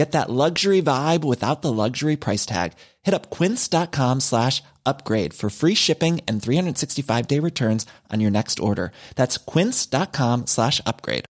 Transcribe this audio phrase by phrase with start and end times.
[0.00, 2.68] Get that luxury vibe without the luxury price tag.
[3.06, 8.56] Hit up quince.com slash upgrade for free shipping and 365 day returns on your next
[8.68, 8.86] order.
[9.18, 11.24] That's quince.com slash upgrade.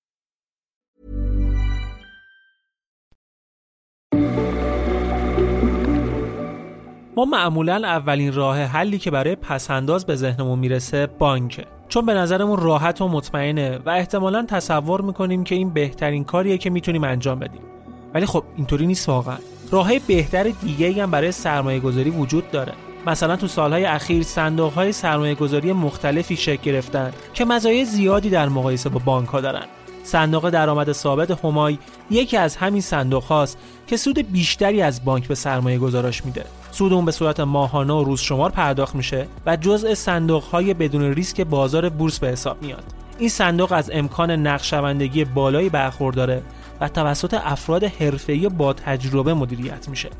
[7.16, 12.58] ما معمولا اولین راه حلی که برای پسنداز به ذهنمون می‌رسه بانکه چون به نظرمون
[12.60, 17.79] راحت و مطمئنه و احتمالا تصور می‌کنیم که این بهترین کاریه که می‌تونیم انجام بدیم
[18.14, 19.36] ولی خب اینطوری نیست واقعا.
[19.70, 22.72] راه بهتر دیگه هم برای سرمایه گذاری وجود داره.
[23.06, 28.48] مثلا تو سالهای اخیر صندوق های سرمایه گذاری مختلفی شکل گرفتن که مزایای زیادی در
[28.48, 29.64] مقایسه با بانک ها دارن.
[30.02, 31.78] صندوق درآمد ثابت همای
[32.10, 36.44] یکی از همین صندوق هاست که سود بیشتری از بانک به سرمایه گذاراش میده.
[36.70, 41.02] سود اون به صورت ماهانه و روز شمار پرداخت میشه و جزء صندوق های بدون
[41.02, 42.84] ریسک بازار بورس به حساب میاد.
[43.18, 46.42] این صندوق از امکان نقشوندگی بالایی برخورداره
[46.80, 50.10] و توسط افراد حرفه‌ای با تجربه مدیریت میشه.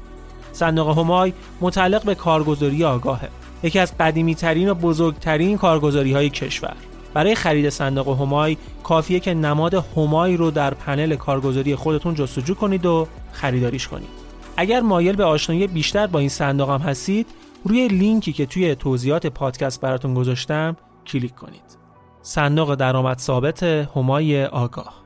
[0.52, 3.28] صندوق همای متعلق به کارگزاری آگاهه.
[3.62, 6.76] یکی از قدیمی ترین و بزرگترین کارگزاری های کشور.
[7.14, 12.86] برای خرید صندوق همای کافیه که نماد همای رو در پنل کارگزاری خودتون جستجو کنید
[12.86, 14.08] و خریداریش کنید.
[14.56, 17.26] اگر مایل به آشنایی بیشتر با این صندوق هم هستید
[17.64, 21.78] روی لینکی که توی توضیحات پادکست براتون گذاشتم کلیک کنید.
[22.22, 24.99] صندوق درآمد ثابت همای آگاه.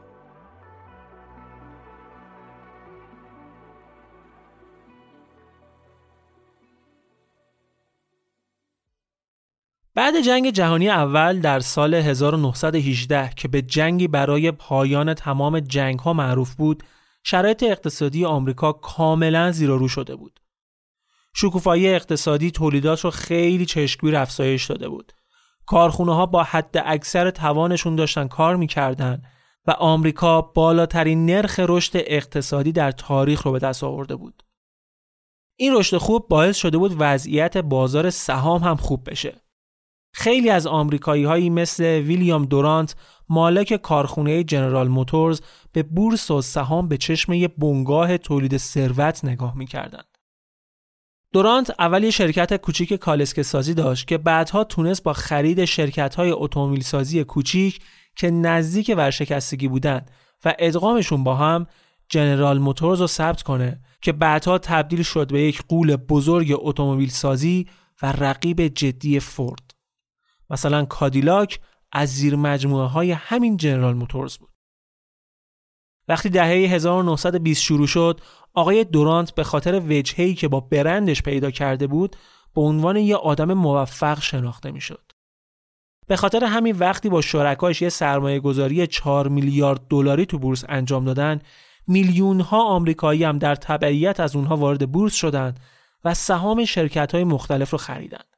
[9.97, 16.13] بعد جنگ جهانی اول در سال 1918 که به جنگی برای پایان تمام جنگ ها
[16.13, 16.83] معروف بود
[17.25, 20.41] شرایط اقتصادی آمریکا کاملا زیر رو شده بود.
[21.37, 25.13] شکوفایی اقتصادی تولیدات رو خیلی چشمگیر افزایش داده بود.
[25.67, 29.23] کارخونه ها با حد اکثر توانشون داشتن کار می‌کردن
[29.67, 34.43] و آمریکا بالاترین نرخ رشد اقتصادی در تاریخ رو به دست آورده بود.
[35.57, 39.44] این رشد خوب باعث شده بود وضعیت بازار سهام هم خوب بشه.
[40.17, 42.97] خیلی از آمریکایی هایی مثل ویلیام دورانت
[43.29, 45.41] مالک کارخونه جنرال موتورز
[45.73, 50.19] به بورس و سهام به چشم یه بنگاه تولید ثروت نگاه می‌کردند.
[51.33, 56.31] دورانت اول یه شرکت کوچیک کالسکه سازی داشت که بعدها تونست با خرید شرکت های
[56.31, 57.81] اتومبیل سازی کوچیک
[58.17, 60.11] که نزدیک ورشکستگی بودند
[60.45, 61.67] و ادغامشون با هم
[62.09, 67.67] جنرال موتورز رو ثبت کنه که بعدها تبدیل شد به یک قول بزرگ اتومبیل سازی
[68.03, 69.74] و رقیب جدی فورد.
[70.55, 71.61] مثلا کادیلاک
[71.93, 74.51] از زیر مجموعه های همین جنرال موتورز بود.
[76.09, 78.21] وقتی دهه 1920 شروع شد،
[78.55, 82.17] آقای دورانت به خاطر وجهه‌ای که با برندش پیدا کرده بود،
[82.55, 85.13] به عنوان یه آدم موفق شناخته می‌شد.
[86.07, 91.05] به خاطر همین وقتی با شرکاش یه سرمایه گذاری 4 میلیارد دلاری تو بورس انجام
[91.05, 91.41] دادن،
[91.87, 95.61] میلیون ها آمریکایی هم در تبعیت از اونها وارد بورس شدند
[96.05, 98.34] و سهام شرکت های مختلف رو خریدند.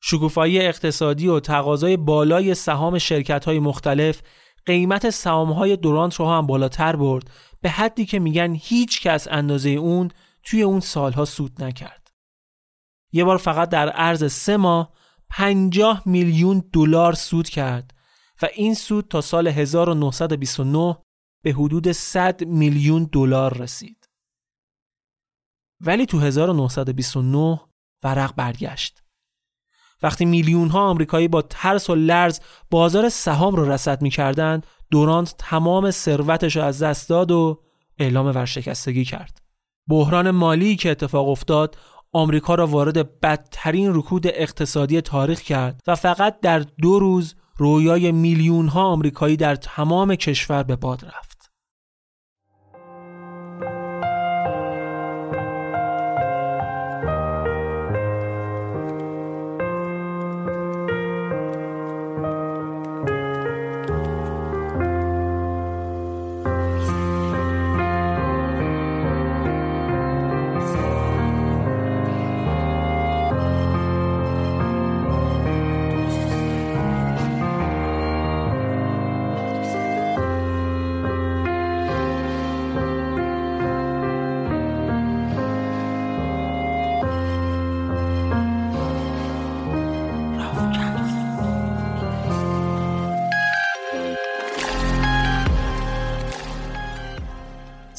[0.00, 4.22] شکوفایی اقتصادی و تقاضای بالای سهام شرکت های مختلف
[4.66, 7.30] قیمت سهام های دورانت رو هم بالاتر برد
[7.60, 10.10] به حدی که میگن هیچ کس اندازه اون
[10.42, 12.08] توی اون سالها سود نکرد.
[13.12, 14.92] یه بار فقط در عرض سه ماه
[15.30, 17.94] 50 میلیون دلار سود کرد
[18.42, 20.96] و این سود تا سال 1929
[21.44, 24.08] به حدود 100 میلیون دلار رسید.
[25.80, 27.60] ولی تو 1929
[28.02, 28.99] ورق برگشت.
[30.02, 35.90] وقتی میلیون ها آمریکایی با ترس و لرز بازار سهام رو رصد می‌کردند دورانت تمام
[35.90, 37.60] ثروتش رو از دست داد و
[37.98, 39.42] اعلام ورشکستگی کرد.
[39.88, 41.76] بحران مالی که اتفاق افتاد
[42.12, 48.68] آمریکا را وارد بدترین رکود اقتصادی تاریخ کرد و فقط در دو روز رویای میلیون
[48.68, 51.29] ها آمریکایی در تمام کشور به باد رفت.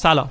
[0.02, 0.28] سلام.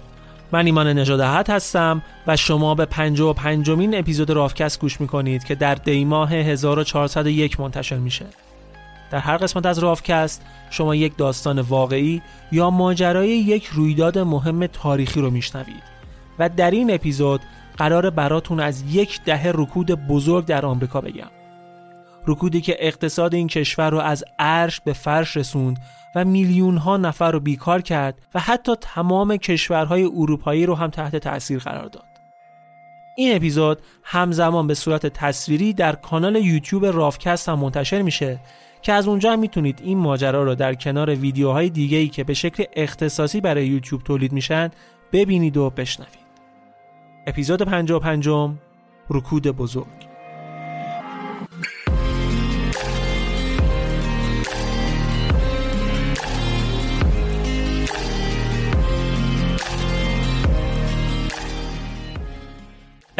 [0.51, 2.88] من ایمان نژادهت هستم و شما به
[3.19, 8.25] و پنجمین اپیزود رافکست گوش می‌کنید که در دیماه 1401 منتشر میشه.
[9.12, 12.21] در هر قسمت از رافکست شما یک داستان واقعی
[12.51, 15.83] یا ماجرای یک رویداد مهم تاریخی رو میشنوید
[16.39, 17.41] و در این اپیزود
[17.77, 21.31] قرار براتون از یک دهه رکود بزرگ در آمریکا بگم.
[22.27, 25.79] رکودی که اقتصاد این کشور رو از عرش به فرش رسوند
[26.16, 31.16] و میلیون ها نفر رو بیکار کرد و حتی تمام کشورهای اروپایی رو هم تحت
[31.16, 32.06] تأثیر قرار داد.
[33.16, 38.40] این اپیزود همزمان به صورت تصویری در کانال یوتیوب رافکست هم منتشر میشه
[38.81, 42.34] که از اونجا هم می‌تونید این ماجرا رو در کنار ویدیوهای دیگه ای که به
[42.34, 44.69] شکل اختصاصی برای یوتیوب تولید میشن
[45.12, 46.22] ببینید و بشنوید.
[47.28, 48.28] اپیزود 55
[49.10, 50.11] رکود بزرگ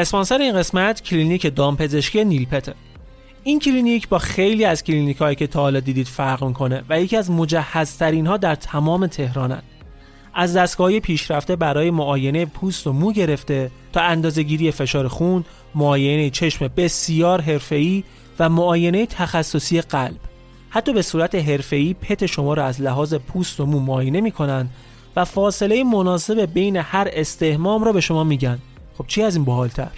[0.02, 2.74] اسپانسر این قسمت کلینیک دامپزشکی نیل پته
[3.44, 7.18] این کلینیک با خیلی از کلینیک هایی که تا حالا دیدید فرق می‌کنه و یکی
[7.18, 9.64] از مجهزترین ها در تمام تهرانند
[10.34, 15.46] از دستگاه پیشرفته برای معاینه پوست و مو گرفته تا اندازهگیری فشار خون،
[15.76, 18.04] معاینه چشم بسیار حرفه‌ای
[18.40, 20.18] و معاینه تخصصی قلب.
[20.70, 24.70] حتی به صورت حرفه‌ای pet شما را از لحاظ پوست و مو معاینه می‌کنن
[25.16, 28.60] و فاصله مناسب بین هر استهمام را به شما میگن.
[29.02, 29.92] خب چی از این باحالتر؟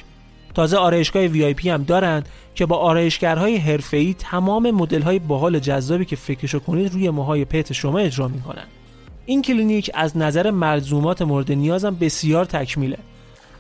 [0.54, 6.60] تازه آرایشگاه وی هم دارند که با آرایشگرهای حرفه‌ای تمام مدل‌های باحال جذابی که فکرشو
[6.60, 8.64] کنید روی موهای پت شما اجرا می‌کنن.
[9.26, 12.98] این کلینیک از نظر ملزومات مورد نیازم بسیار تکمیله.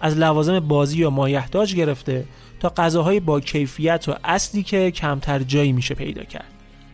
[0.01, 2.25] از لوازم بازی و مایحتاج گرفته
[2.59, 6.51] تا غذاهای با کیفیت و اصلی که کمتر جایی میشه پیدا کرد.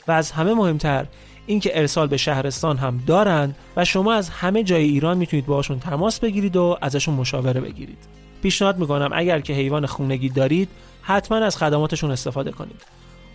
[0.08, 1.06] و از همه مهمتر
[1.48, 6.20] اینکه ارسال به شهرستان هم دارند و شما از همه جای ایران می‌تونید باشون تماس
[6.20, 7.98] بگیرید و ازشون مشاوره بگیرید.
[8.42, 10.70] پیشنهاد می‌کنم اگر که حیوان خونگی دارید
[11.02, 12.82] حتما از خدماتشون استفاده کنید.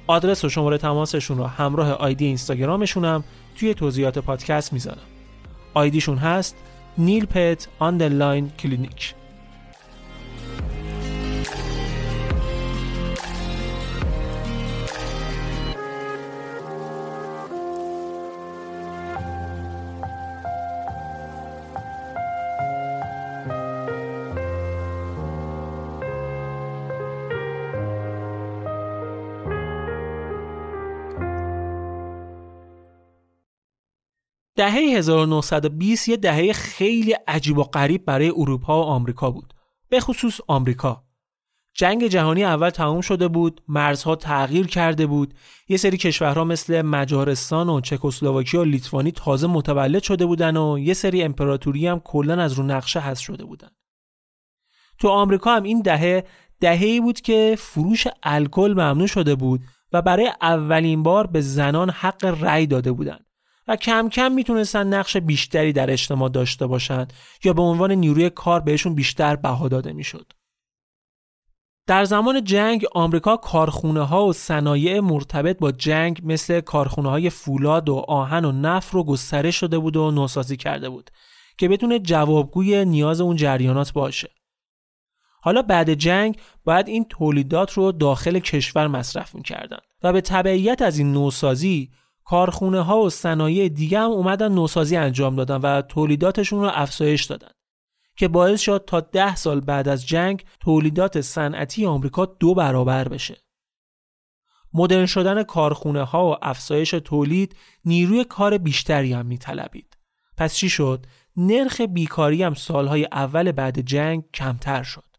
[0.07, 3.25] آدرس و شماره تماسشون رو همراه آیدی اینستاگرامشون
[3.57, 4.99] توی توضیحات پادکست می‌ذارم.
[5.75, 6.57] آیدیشون هست
[6.99, 9.15] نیل پت underline clinic
[34.57, 39.55] دهه 1920 یه دهه خیلی عجیب و غریب برای اروپا و آمریکا بود.
[39.89, 41.05] به خصوص آمریکا.
[41.77, 45.35] جنگ جهانی اول تمام شده بود مرزها تغییر کرده بود.
[45.69, 50.95] یه سری کشورها مثل مجارستان و چکسلواکی و لیتوانی تازه متولد شده بودن و یه
[50.95, 53.71] سری امپراتوری هم کلا از رو نقشه حذف شده بودن.
[54.99, 56.25] تو آمریکا هم این دهه
[56.61, 59.61] دهه‌ای بود که فروش الکل ممنوع شده بود
[59.93, 63.27] و برای اولین بار به زنان حق رأی داده بودند
[63.69, 67.13] و کم کم می‌تونستن نقش بیشتری در اجتماع داشته باشند
[67.45, 70.33] یا به عنوان نیروی کار بهشون بیشتر بها داده می‌شد.
[71.87, 77.89] در زمان جنگ آمریکا کارخونه ها و صنایع مرتبط با جنگ مثل کارخونه های فولاد
[77.89, 81.11] و آهن و نفت رو گسترش شده بود و نوسازی کرده بود
[81.59, 84.31] که بتونه جوابگوی نیاز اون جریانات باشه.
[85.41, 90.99] حالا بعد جنگ باید این تولیدات رو داخل کشور مصرف می‌کردن و به تبعیت از
[90.99, 91.91] این نوسازی
[92.25, 97.51] کارخونه ها و صنایع دیگه هم اومدن نوسازی انجام دادن و تولیداتشون رو افزایش دادن
[98.17, 103.37] که باعث شد تا ده سال بعد از جنگ تولیدات صنعتی آمریکا دو برابر بشه.
[104.75, 109.97] مدرن شدن کارخونه ها و افزایش تولید نیروی کار بیشتری هم میطلبید.
[110.37, 115.14] پس چی شد؟ نرخ بیکاری هم سالهای اول بعد جنگ کمتر شد.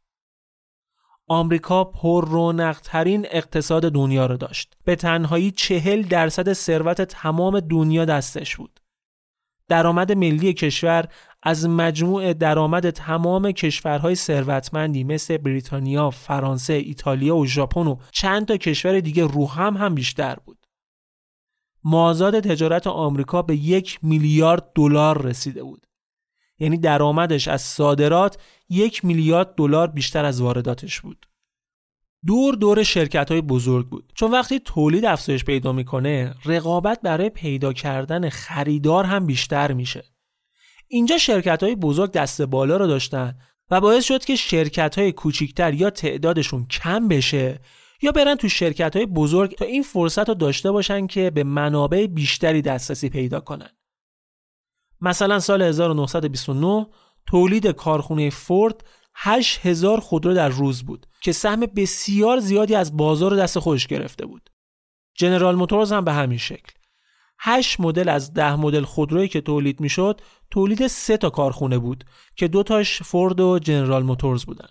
[1.28, 4.74] آمریکا پر رونق ترین اقتصاد دنیا رو داشت.
[4.84, 8.80] به تنهایی چهل درصد ثروت تمام دنیا دستش بود.
[9.68, 11.08] درآمد ملی کشور
[11.44, 18.58] از مجموع درآمد تمام کشورهای ثروتمندی مثل بریتانیا، فرانسه، ایتالیا و ژاپن و چند تا
[18.58, 20.58] کشور دیگه رو هم هم بیشتر بود.
[21.84, 25.85] مازاد تجارت آمریکا به یک میلیارد دلار رسیده بود.
[26.60, 28.38] یعنی درآمدش از صادرات
[28.70, 31.26] یک میلیارد دلار بیشتر از وارداتش بود.
[32.26, 34.12] دور دور شرکت های بزرگ بود.
[34.16, 40.04] چون وقتی تولید افزایش پیدا می‌کنه رقابت برای پیدا کردن خریدار هم بیشتر میشه.
[40.88, 43.38] اینجا شرکت های بزرگ دست بالا رو داشتن
[43.72, 47.60] و باعث شد که شرکت های کوچیکتر یا تعدادشون کم بشه
[48.02, 52.08] یا برن تو شرکت های بزرگ تا این فرصت رو داشته باشن که به منابع
[52.08, 53.70] بیشتری دسترسی پیدا کنن.
[55.02, 56.88] مثلا سال 1929
[57.26, 58.84] تولید کارخونه فورد
[59.16, 64.50] 8000 خودرو در روز بود که سهم بسیار زیادی از بازار دست خودش گرفته بود.
[65.16, 66.72] جنرال موتورز هم به همین شکل.
[67.40, 70.22] 8 مدل از 10 مدل خودرویی که تولید می‌شد
[70.52, 72.04] تولید سه تا کارخونه بود
[72.36, 74.68] که دو تاش فورد و جنرال موتورز بودن.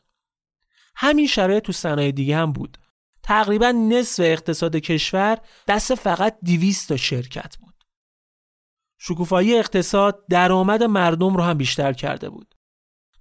[0.97, 2.79] همین شرایط تو صنایع دیگه هم بود.
[3.23, 5.39] تقریبا نصف اقتصاد کشور
[5.69, 7.74] دست فقط 200 تا شرکت بود.
[8.99, 12.55] شکوفایی اقتصاد درآمد مردم رو هم بیشتر کرده بود.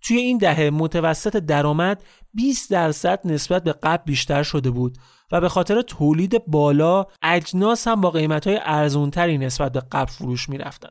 [0.01, 2.03] توی این دهه متوسط درآمد
[2.34, 4.98] 20 درصد نسبت به قبل بیشتر شده بود
[5.32, 10.58] و به خاطر تولید بالا اجناس هم با قیمت ارزونتری نسبت به قبل فروش می
[10.58, 10.89] رفتن.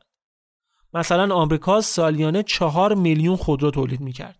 [0.93, 4.39] مثلا آمریکا سالیانه 4 میلیون خودرو تولید می کرد.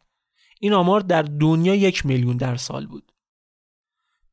[0.60, 3.13] این آمار در دنیا یک میلیون در سال بود.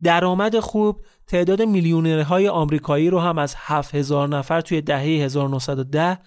[0.03, 6.19] درآمد خوب تعداد میلیونرهای آمریکایی رو هم از 7000 نفر توی دهه 1910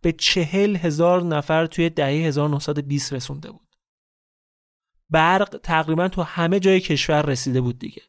[0.00, 3.68] به 40 هزار نفر توی دهه 1920 رسونده بود.
[5.10, 8.02] برق تقریبا تو همه جای کشور رسیده بود دیگه.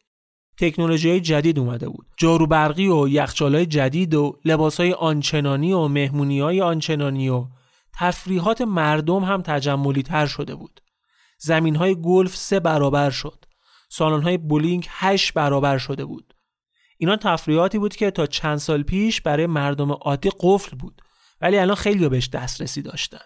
[0.58, 2.06] تکنولوژی های جدید اومده بود.
[2.18, 7.46] جارو برقی و یخچال جدید و لباس های آنچنانی و مهمونی های آنچنانی و
[7.94, 10.80] تفریحات مردم هم تجملی تر شده بود.
[11.38, 13.44] زمین های گلف سه برابر شد.
[13.96, 16.34] سالن های بولینگ هشت برابر شده بود.
[16.98, 21.02] اینا تفریحاتی بود که تا چند سال پیش برای مردم عادی قفل بود
[21.40, 23.18] ولی الان خیلی بهش دسترسی داشتن.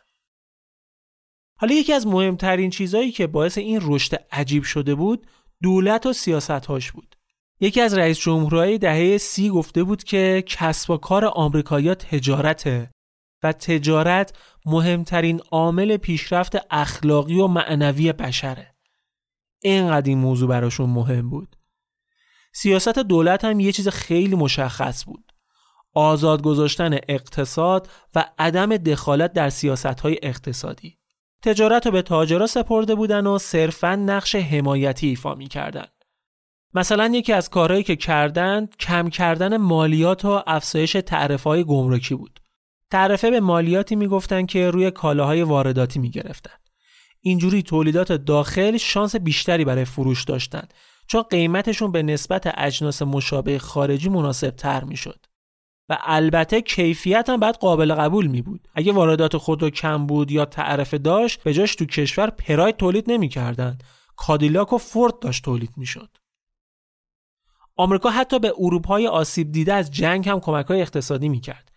[1.56, 5.26] حالا یکی از مهمترین چیزهایی که باعث این رشد عجیب شده بود
[5.62, 7.16] دولت و سیاستهاش بود.
[7.60, 12.90] یکی از رئیس جمهورهای دهه سی گفته بود که کسب و کار آمریکایی‌ها تجارته
[13.42, 18.67] و تجارت مهمترین عامل پیشرفت اخلاقی و معنوی بشره.
[19.62, 21.56] اینقدر این موضوع براشون مهم بود.
[22.52, 25.32] سیاست دولت هم یه چیز خیلی مشخص بود.
[25.94, 30.98] آزاد گذاشتن اقتصاد و عدم دخالت در سیاستهای اقتصادی.
[31.42, 35.86] تجارت رو به تاجرا سپرده بودن و صرفا نقش حمایتی ایفا کردن.
[36.74, 42.40] مثلا یکی از کارهایی که کردند کم کردن مالیات و افزایش تعرفه های گمرکی بود.
[42.90, 46.56] تعرفه به مالیاتی می‌گفتن که روی کالاهای وارداتی می‌گرفتن.
[47.20, 50.75] اینجوری تولیدات داخل شانس بیشتری برای فروش داشتند
[51.06, 55.26] چون قیمتشون به نسبت اجناس مشابه خارجی مناسب تر می‌شد.
[55.88, 60.44] و البته کیفیت هم باید قابل قبول می بود اگه واردات خودرو کم بود یا
[60.44, 63.84] تعرفه داشت به جاش تو کشور پراید تولید نمی‌کردند
[64.16, 66.16] کادیلاک و فورد داشت تولید می‌شد.
[67.76, 71.72] آمریکا حتی به اروپای آسیب دیده از جنگ هم کمک های اقتصادی می‌کرد.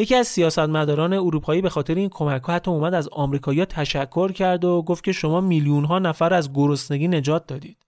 [0.00, 4.64] یکی از سیاستمداران اروپایی به خاطر این کمک ها حتی اومد از آمریکایی‌ها تشکر کرد
[4.64, 7.86] و گفت که شما میلیون ها نفر از گرسنگی نجات دادید.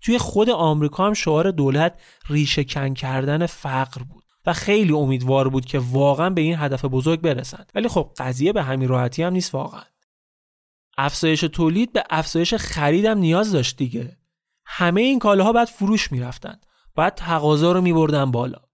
[0.00, 5.64] توی خود آمریکا هم شعار دولت ریشه کن کردن فقر بود و خیلی امیدوار بود
[5.64, 7.72] که واقعا به این هدف بزرگ برسند.
[7.74, 9.82] ولی خب قضیه به همین راحتی هم نیست واقعا.
[10.98, 14.16] افزایش تولید به افزایش خریدم نیاز داشت دیگه.
[14.64, 16.66] همه این کالاها بعد فروش می‌رفتند.
[16.96, 18.65] بعد تقاضا رو میبردن بالا.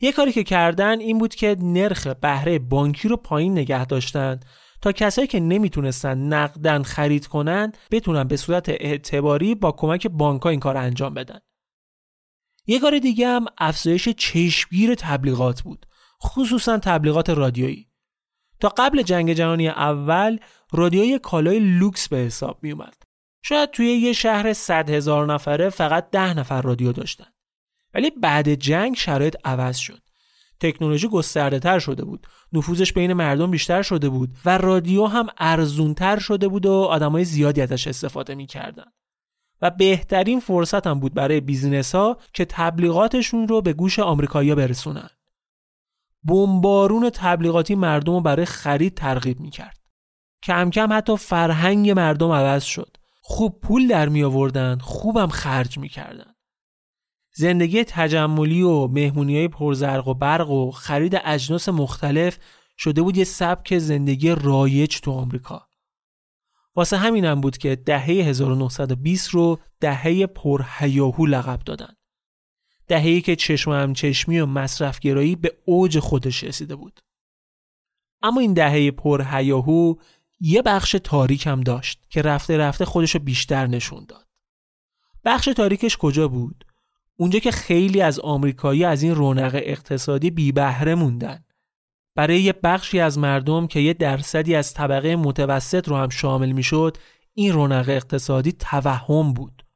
[0.00, 4.44] یه کاری که کردن این بود که نرخ بهره بانکی رو پایین نگه داشتند
[4.82, 10.60] تا کسایی که نمی‌تونستن نقدن خرید کنند بتونن به صورت اعتباری با کمک بانک این
[10.60, 11.40] کار انجام بدن.
[12.66, 15.86] یه کار دیگه هم افزایش چشمگیر تبلیغات بود
[16.22, 17.90] خصوصا تبلیغات رادیویی.
[18.60, 20.38] تا قبل جنگ جهانی اول
[20.72, 23.02] رادیوی کالای لوکس به حساب می اومد
[23.42, 27.26] شاید توی یه شهر صد هزار نفره فقط ده نفر رادیو داشتن.
[27.94, 30.02] ولی بعد جنگ شرایط عوض شد
[30.60, 36.18] تکنولوژی گسترده تر شده بود نفوذش بین مردم بیشتر شده بود و رادیو هم ارزونتر
[36.18, 38.84] شده بود و آدمای زیادی ازش استفاده می‌کردن
[39.62, 45.10] و بهترین فرصت هم بود برای بیزینس ها که تبلیغاتشون رو به گوش آمریکایی‌ها برسونن.
[46.24, 49.80] بمبارون تبلیغاتی مردم رو برای خرید ترغیب می‌کرد.
[50.42, 52.96] کم کم حتی فرهنگ مردم عوض شد.
[53.22, 56.29] خوب پول در می آوردن، خوبم خرج می‌کردن.
[57.32, 62.38] زندگی تجملی و مهمونی های پرزرق و برق و خرید اجناس مختلف
[62.78, 65.66] شده بود یه سبک زندگی رایج تو آمریکا.
[66.74, 71.94] واسه همینم بود که دهه 1920 رو دهه پرهیاهو لقب دادن.
[72.88, 77.00] دهه‌ای که چشم هم چشمی و مصرفگرایی به اوج خودش رسیده بود.
[78.22, 79.94] اما این دهه پرهیاهو
[80.40, 84.26] یه بخش تاریک هم داشت که رفته رفته خودش رو بیشتر نشون داد.
[85.24, 86.64] بخش تاریکش کجا بود؟
[87.20, 91.44] اونجا که خیلی از آمریکایی از این رونق اقتصادی بی بهره موندن.
[92.14, 96.96] برای یه بخشی از مردم که یه درصدی از طبقه متوسط رو هم شامل می‌شد
[97.34, 99.66] این رونق اقتصادی توهم بود.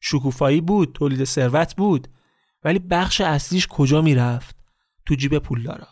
[0.00, 2.08] شکوفایی بود تولید ثروت بود
[2.64, 4.56] ولی بخش اصلیش کجا می‌رفت؟
[5.06, 5.88] تو جیب پولدارا.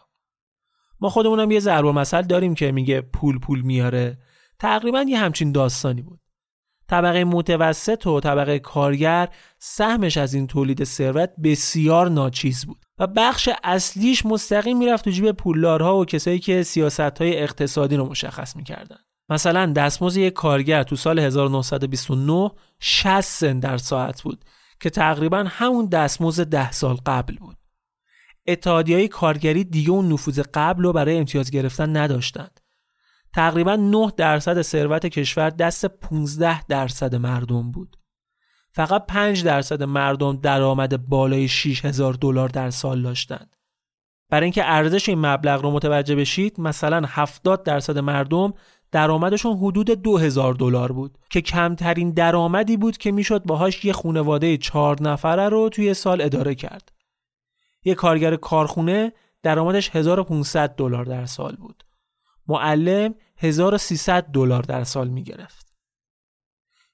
[1.00, 4.18] ما خودمونم یه ضرب مثل داریم که میگه پول پول میاره.
[4.58, 6.20] تقریبا یه همچین داستانی بود.
[6.92, 13.48] طبقه متوسط و طبقه کارگر سهمش از این تولید ثروت بسیار ناچیز بود و بخش
[13.64, 18.96] اصلیش مستقیم می‌رفت تو جیب پولدارها و کسایی که سیاست های اقتصادی رو مشخص می‌کردن
[19.28, 24.44] مثلا دستمزد یک کارگر تو سال 1929 60 سنت در ساعت بود
[24.80, 27.56] که تقریبا همون دستمزد ده سال قبل بود.
[28.46, 32.61] اتحادی های کارگری دیگه اون نفوذ قبل رو برای امتیاز گرفتن نداشتند.
[33.34, 37.96] تقریبا 9 درصد ثروت کشور دست 15 درصد مردم بود
[38.72, 43.56] فقط 5 درصد مردم درآمد بالای 6000 دلار در سال داشتند.
[44.30, 48.54] برای اینکه ارزش این مبلغ رو متوجه بشید مثلا 70 درصد مردم
[48.92, 55.02] درآمدشون حدود 2000 دلار بود که کمترین درآمدی بود که می‌شد باهاش یه خانواده چهار
[55.02, 56.92] نفره رو توی سال اداره کرد.
[57.84, 59.12] یه کارگر کارخونه
[59.42, 61.84] درآمدش 1500 دلار در سال بود.
[62.52, 65.74] معلم 1300 دلار در سال می‌گرفت.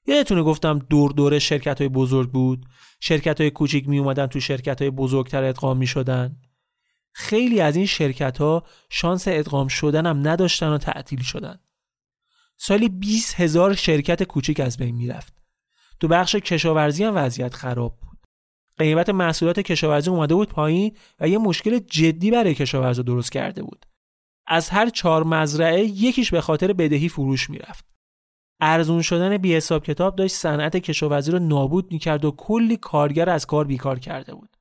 [0.06, 2.66] یادتونه گفتم دور دوره شرکت های بزرگ بود؟
[3.00, 6.36] شرکت های کوچیک می اومدن تو شرکت های بزرگتر ادغام می شدن؟
[7.12, 11.58] خیلی از این شرکت ها شانس ادغام شدن هم نداشتن و تعطیل شدن.
[12.56, 15.34] سالی 20 هزار شرکت کوچیک از بین می‌رفت
[16.00, 18.18] تو بخش کشاورزی هم وضعیت خراب بود.
[18.78, 23.86] قیمت محصولات کشاورزی اومده بود پایین و یه مشکل جدی برای کشاورزا درست کرده بود.
[24.48, 27.84] از هر چهار مزرعه یکیش به خاطر بدهی فروش می‌رفت
[28.60, 33.46] ارزون شدن بی حساب کتاب داشت صنعت کشاورزی رو نابود می‌کرد و کلی کارگر از
[33.46, 34.56] کار بیکار کرده بود.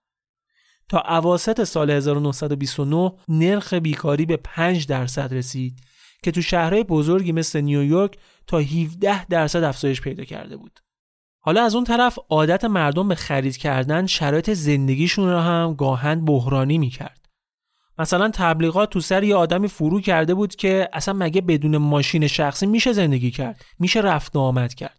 [0.89, 5.79] تا اواسط سال 1929 نرخ بیکاری به 5 درصد رسید
[6.23, 10.79] که تو شهرهای بزرگی مثل نیویورک تا 17 درصد افزایش پیدا کرده بود.
[11.39, 16.77] حالا از اون طرف عادت مردم به خرید کردن شرایط زندگیشون رو هم گاهن بحرانی
[16.77, 17.26] می‌کرد.
[17.99, 22.65] مثلا تبلیغات تو سر یه آدمی فرو کرده بود که اصلا مگه بدون ماشین شخصی
[22.65, 24.97] میشه زندگی کرد؟ میشه رفت و آمد کرد.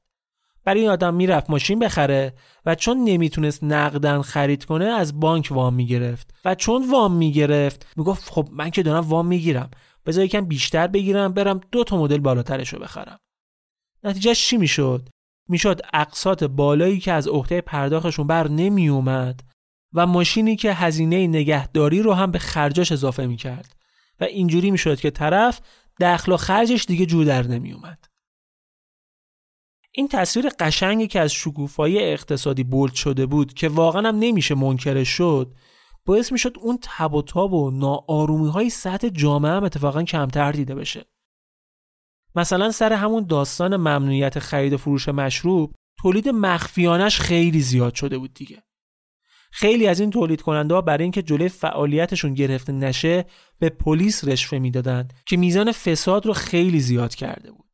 [0.64, 2.34] برای این آدم می‌رفت ماشین بخره
[2.66, 6.34] و چون نمی‌تونست نقدن خرید کنه از بانک وام می‌گرفت.
[6.44, 9.70] و چون وام می‌گرفت می‌گفت خب من که دارم وام می‌گیرم.
[10.06, 13.18] بذار یکم بیشتر بگیرم برم دو تا مدل بالاترش رو بخرم.
[14.04, 15.08] نتیجه چی می‌شد؟
[15.48, 19.40] می‌شد اقساط بالایی که از عهده پرداختشون بر نمیومد
[19.92, 23.76] و ماشینی که هزینه نگهداری رو هم به خرجاش اضافه می کرد
[24.20, 25.60] و اینجوری می شد که طرف
[26.00, 28.04] دخل و خرجش دیگه جو در نمی اومد.
[29.92, 35.08] این تصویر قشنگی که از شکوفایی اقتصادی بولد شده بود که واقعا هم نمیشه منکرش
[35.08, 35.54] شد
[36.04, 40.52] باعث می شد اون تب و تاب و ناآرومی های سطح جامعه هم اتفاقا کمتر
[40.52, 41.04] دیده بشه.
[42.34, 48.34] مثلا سر همون داستان ممنوعیت خرید و فروش مشروب تولید مخفیانش خیلی زیاد شده بود
[48.34, 48.62] دیگه.
[49.50, 53.24] خیلی از این تولید کننده ها برای اینکه جلوی فعالیتشون گرفته نشه
[53.58, 57.68] به پلیس رشوه می‌دادند که میزان فساد رو خیلی زیاد کرده بود.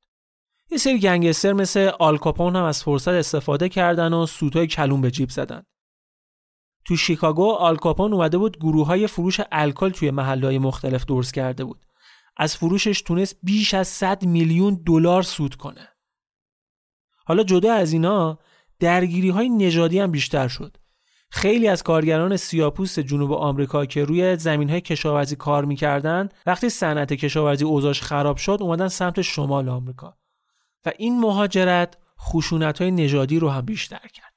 [0.70, 5.30] یه سری گنگستر مثل آلکاپون هم از فرصت استفاده کردن و سوتای کلون به جیب
[5.30, 5.62] زدن.
[6.84, 11.87] تو شیکاگو آلکاپون اومده بود گروه های فروش الکل توی محلهای مختلف درست کرده بود.
[12.37, 15.88] از فروشش تونست بیش از 100 میلیون دلار سود کنه.
[17.26, 18.38] حالا جدا از اینا
[18.80, 20.76] درگیری های نژادی هم بیشتر شد.
[21.34, 27.12] خیلی از کارگران سیاپوست جنوب آمریکا که روی زمین های کشاورزی کار می‌کردن وقتی صنعت
[27.12, 30.16] کشاورزی اوضاعش خراب شد اومدن سمت شمال آمریکا.
[30.86, 34.34] و این مهاجرت خشونت های نژادی رو هم بیشتر کرد.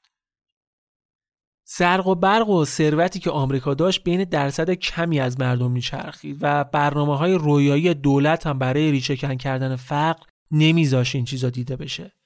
[1.65, 6.63] زرق و برق و ثروتی که آمریکا داشت بین درصد کمی از مردم میچرخید و
[6.63, 12.16] برنامه های رویایی دولت هم برای ریشه‌کن کردن فقر نمی‌ذاشت این چیزا دیده بشه.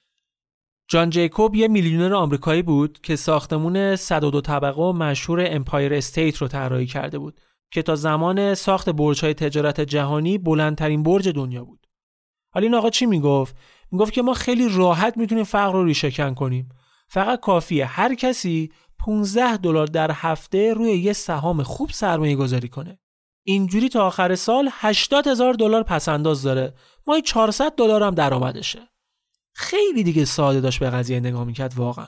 [0.92, 6.48] جان جیکوب یه میلیونر آمریکایی بود که ساختمون 102 طبقه و مشهور امپایر استیت رو
[6.48, 11.86] طراحی کرده بود که تا زمان ساخت برج‌های تجارت جهانی بلندترین برج دنیا بود.
[12.54, 13.56] حالا این آقا چی می‌گفت؟
[13.92, 16.68] می‌گفت که ما خیلی راحت می‌تونیم فقر رو ریشه کنیم.
[17.08, 22.98] فقط کافیه هر کسی 15 دلار در هفته روی یه سهام خوب سرمایه گذاری کنه.
[23.46, 26.74] اینجوری تا آخر سال 80 هزار دلار پسنداز داره.
[27.06, 28.91] ما 400 دلار هم درآمدشه.
[29.52, 32.06] خیلی دیگه ساده داشت به قضیه نگاه می‌کرد واقعا.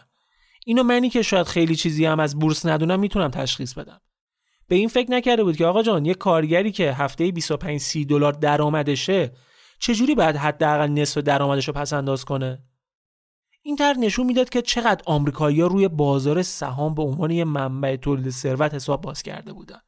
[0.66, 4.00] اینو منی که شاید خیلی چیزی هم از بورس ندونم می‌تونم تشخیص بدم.
[4.68, 8.32] به این فکر نکرده بود که آقا جان یه کارگری که هفته 25 30 دلار
[8.32, 9.32] درآمدشه
[9.78, 12.62] چجوری باید حداقل نصف درآمدش رو پس انداز کنه
[13.62, 18.30] این طرح نشون می‌داد که چقدر آمریکایی‌ها روی بازار سهام به عنوان یه منبع تولید
[18.30, 19.80] ثروت حساب باز کرده بودن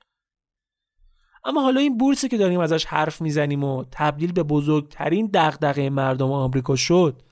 [1.45, 6.33] اما حالا این بورسی که داریم ازش حرف می‌زنیم و تبدیل به بزرگترین دغدغه مردم
[6.33, 7.23] آمریکا شد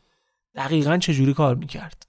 [0.55, 2.07] دقیقا چجوری کار می‌کرد؟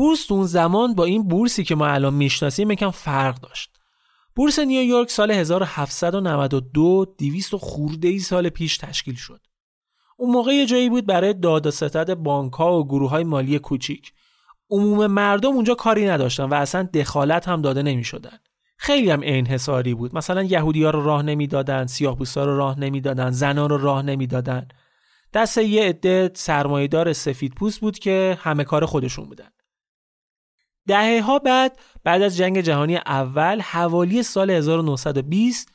[0.00, 3.70] بورس اون زمان با این بورسی که ما الان می‌شناسیم یکم فرق داشت.
[4.36, 9.40] بورس نیویورک سال 1792 200 خورده ای سال پیش تشکیل شد.
[10.16, 14.12] اون موقع یه جایی بود برای داد و ستد بانکها و گروه های مالی کوچیک.
[14.70, 18.38] عموم مردم اونجا کاری نداشتن و اصلا دخالت هم داده نمی شدن.
[18.76, 20.16] خیلی هم انحصاری بود.
[20.16, 24.68] مثلا یهودی ها رو راه نمی‌دادن، سیاه رو راه نمی‌دادن، زنان رو راه نمی‌دادن.
[25.34, 29.48] دست یه عده سرمایهدار سفید پوست بود که همه کار خودشون بودن.
[30.90, 35.68] دهه ها بعد بعد از جنگ جهانی اول حوالی سال 1920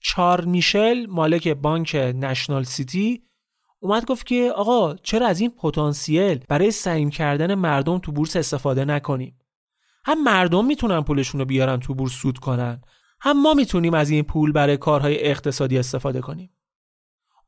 [0.00, 3.22] چار میشل مالک بانک نشنال سیتی
[3.80, 8.84] اومد گفت که آقا چرا از این پتانسیل برای سعیم کردن مردم تو بورس استفاده
[8.84, 9.38] نکنیم؟
[10.04, 12.80] هم مردم می‌تونن پولشون رو بیارن تو بورس سود کنن
[13.20, 16.50] هم ما می‌تونیم از این پول برای کارهای اقتصادی استفاده کنیم.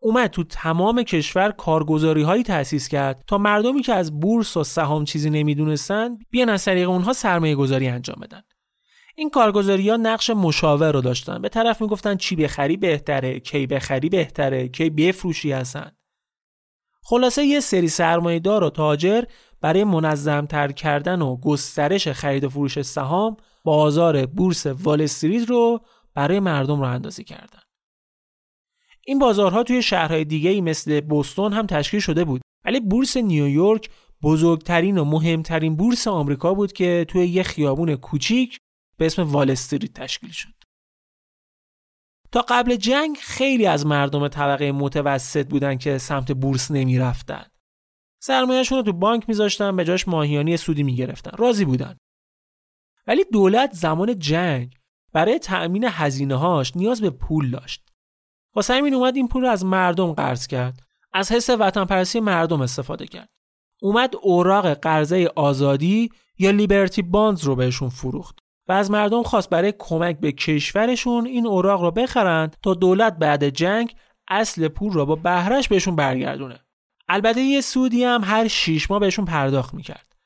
[0.05, 5.05] اومد تو تمام کشور کارگزاری هایی تأسیس کرد تا مردمی که از بورس و سهام
[5.05, 8.43] چیزی نمی‌دونستن بیان از طریق اونها سرمایه گذاری انجام بدن.
[9.17, 11.43] این کارگزاری ها نقش مشاور رو داشتن.
[11.43, 15.91] به طرف می‌گفتن چی بخری بهتره کی بخری بهتره کی بفروشی هستن
[17.03, 19.25] خلاصه یه سری سرمایه دار و تاجر
[19.61, 25.81] برای منظم تر کردن و گسترش خرید و فروش سهام بازار بورس وال استریت رو
[26.15, 27.64] برای مردم راه اندازی کردن.
[29.07, 33.91] این بازارها توی شهرهای دیگه ای مثل بوستون هم تشکیل شده بود ولی بورس نیویورک
[34.23, 38.59] بزرگترین و مهمترین بورس آمریکا بود که توی یه خیابون کوچیک
[38.97, 40.55] به اسم وال تشکیل شد.
[42.33, 47.45] تا قبل جنگ خیلی از مردم طبقه متوسط بودن که سمت بورس نمی رفتن.
[48.23, 51.31] سرمایهشون رو تو بانک میذاشتن به جاش ماهیانی سودی می‌گرفتن.
[51.37, 51.97] راضی بودن.
[53.07, 54.75] ولی دولت زمان جنگ
[55.13, 57.84] برای تأمین هزینه نیاز به پول داشت.
[58.55, 60.81] واسه همین اومد این پول رو از مردم قرض کرد.
[61.13, 63.29] از حس وطن پرستی مردم استفاده کرد.
[63.83, 68.39] اومد اوراق قرضه آزادی یا لیبرتی باندز رو بهشون فروخت
[68.69, 73.49] و از مردم خواست برای کمک به کشورشون این اوراق رو بخرند تا دولت بعد
[73.49, 73.95] جنگ
[74.29, 76.61] اصل پول رو با بهرش بهشون برگردونه.
[77.09, 80.17] البته یه سودی هم هر شیش ماه بهشون پرداخت می‌کرد.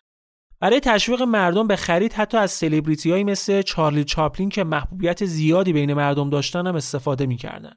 [0.60, 5.94] برای تشویق مردم به خرید حتی از سلبریتی مثل چارلی چاپلین که محبوبیت زیادی بین
[5.94, 7.74] مردم داشتن هم استفاده می‌کردن.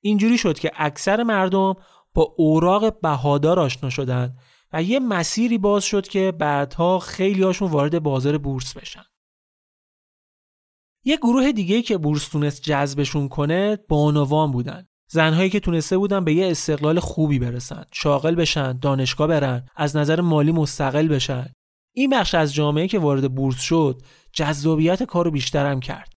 [0.00, 1.74] اینجوری شد که اکثر مردم
[2.14, 4.38] با اوراق بهادار آشنا شدند
[4.72, 9.04] و یه مسیری باز شد که بعدها خیلی هاشون وارد بازار بورس بشن.
[11.04, 14.88] یه گروه دیگه که بورس تونست جذبشون کنه بانوان بودن.
[15.10, 20.20] زنهایی که تونسته بودن به یه استقلال خوبی برسن، شاغل بشن، دانشگاه برن، از نظر
[20.20, 21.52] مالی مستقل بشن.
[21.94, 26.17] این بخش از جامعه که وارد بورس شد، جذابیت کارو بیشترم کرد.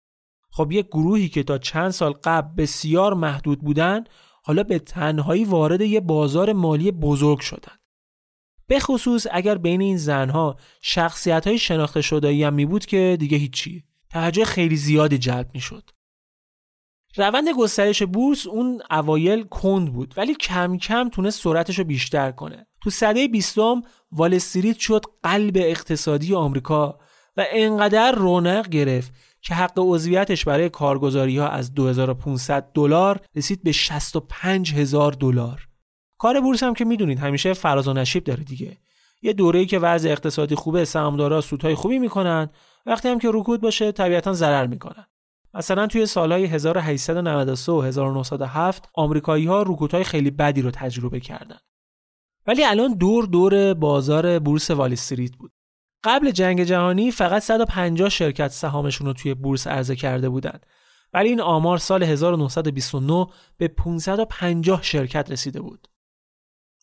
[0.50, 4.04] خب یک گروهی که تا چند سال قبل بسیار محدود بودن
[4.42, 7.72] حالا به تنهایی وارد یه بازار مالی بزرگ شدن.
[8.66, 13.38] به خصوص اگر بین این زنها شخصیت های شناخته شدهی هم می بود که دیگه
[13.38, 13.84] هیچی.
[14.10, 15.90] توجه خیلی زیادی جلب می شد
[17.16, 22.66] روند گسترش بورس اون اوایل کند بود ولی کم کم تونست سرعتش رو بیشتر کنه.
[22.82, 23.82] تو سده بیستم
[24.12, 26.98] وال استریت شد قلب اقتصادی آمریکا
[27.36, 33.72] و انقدر رونق گرفت که حق عضویتش برای کارگزاری ها از 2500 دلار رسید به
[33.72, 35.68] 65000 دلار.
[36.18, 38.78] کار بورس هم که می‌دونید همیشه فراز و نشیب داره دیگه.
[39.22, 42.50] یه دوره‌ای که وضع اقتصادی خوبه سهامدارا سودهای خوبی می‌کنن
[42.86, 45.06] وقتی هم که رکود باشه طبیعتا ضرر می‌کنن.
[45.54, 51.58] مثلا توی سالهای 1893 و 1907 آمریکایی ها رکودهای خیلی بدی رو تجربه کردن.
[52.46, 55.52] ولی الان دور دور بازار بورس وال استریت بود.
[56.04, 60.66] قبل جنگ جهانی فقط 150 شرکت سهامشون رو توی بورس عرضه کرده بودند.
[61.12, 65.88] ولی این آمار سال 1929 به 550 شرکت رسیده بود.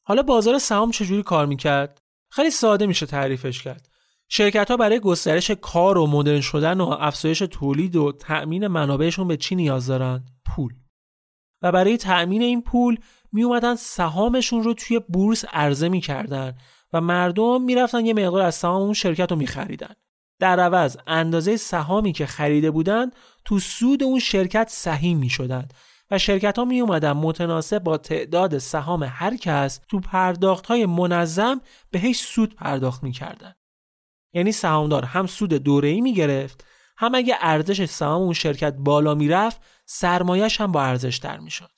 [0.03, 3.89] حالا بازار سهام چجوری کار می‌کرد؟ خیلی ساده میشه تعریفش کرد.
[4.29, 9.37] شرکت ها برای گسترش کار و مدرن شدن و افزایش تولید و تأمین منابعشون به
[9.37, 10.73] چی نیاز دارن؟ پول.
[11.61, 12.97] و برای تأمین این پول
[13.31, 16.57] می اومدن سهامشون رو توی بورس عرضه می‌کردن
[16.93, 19.93] و مردم می‌رفتن یه مقدار از سهام اون شرکت رو میخریدن.
[20.39, 23.11] در عوض اندازه سهامی که خریده بودن
[23.45, 25.67] تو سود اون شرکت سهیم می شدن
[26.11, 31.61] و شرکت ها می اومدن متناسب با تعداد سهام هر کس تو پرداخت های منظم
[31.91, 33.53] بهش سود پرداخت می کردن.
[34.33, 36.65] یعنی سهامدار هم سود دوره ای می گرفت
[36.97, 41.69] هم اگه ارزش سهام اون شرکت بالا می‌رفت سرمایش هم با ارزش تر می شد.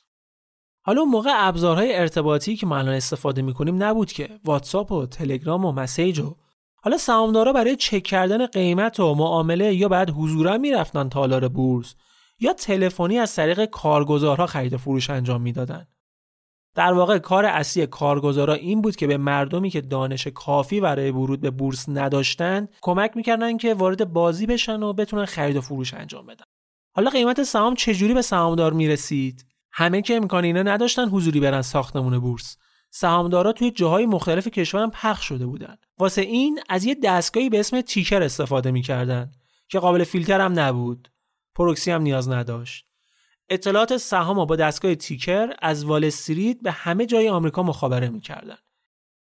[0.89, 5.65] حالا اون موقع ابزارهای ارتباطی که ما الان استفاده می‌کنیم نبود که واتساپ و تلگرام
[5.65, 6.35] و مسیج و
[6.83, 11.95] حالا سهامدارا برای چک کردن قیمت و معامله یا بعد حضورا می‌رفتن تالار بورس
[12.39, 15.87] یا تلفنی از طریق کارگزارها خرید و فروش انجام می‌دادن.
[16.75, 21.41] در واقع کار اصلی کارگزارا این بود که به مردمی که دانش کافی برای ورود
[21.41, 26.25] به بورس نداشتند کمک می‌کردن که وارد بازی بشن و بتونن خرید و فروش انجام
[26.25, 26.45] بدن.
[26.95, 29.48] حالا قیمت سهام چجوری به سهامدار می‌رسید؟
[29.79, 32.57] همه که امکان اینا نداشتن حضوری برن ساختمون بورس.
[32.89, 35.77] سهامدارا توی جاهای مختلف کشورم پخش شده بودن.
[35.97, 39.31] واسه این از یه دستگاهی به اسم تیکر استفاده می‌کردن
[39.69, 41.11] که قابل فیلتر هم نبود.
[41.55, 42.85] پروکسی هم نیاز نداشت.
[43.49, 48.57] اطلاعات سهام با دستگاه تیکر از وال استریت به همه جای آمریکا مخابره می‌کردن.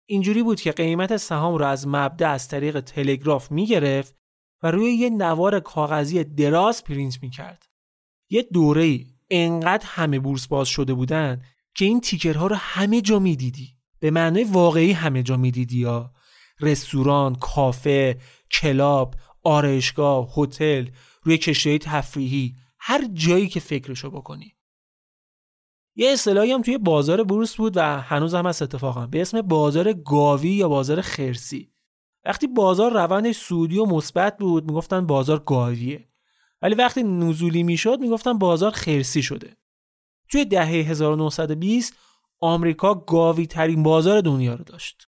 [0.07, 4.17] اینجوری بود که قیمت سهام رو از مبدا از طریق تلگراف می‌گرفت
[4.63, 7.69] و روی یه نوار کاغذی دراز پرینت می‌کرد.
[8.31, 11.43] یه دوره انقدر همه بورس باز شده بودن
[11.75, 13.69] که این ticker ها رو همه جا می‌دیدی.
[14.01, 16.13] به معنای واقعی همه جا می‌دیدی یا.
[16.61, 18.19] رستوران، کافه،
[18.53, 20.87] کلاب، آرایشگاه، هتل،
[21.23, 24.57] روی کشتی تفریحی هر جایی که فکرشو بکنی.
[25.97, 29.07] یه اصطلاحی هم توی بازار بورس بود و هنوز هم هست اتفاقا.
[29.07, 31.73] به اسم بازار گاوی یا بازار خرسی.
[32.25, 36.10] وقتی بازار روندش سودی و مثبت بود می‌گفتن بازار گاویه.
[36.63, 39.57] ولی وقتی نزولی می‌شد می‌گفتن بازار خرسی شده
[40.29, 41.97] توی دهه 1920
[42.41, 45.09] آمریکا گاوی ترین بازار دنیا رو داشت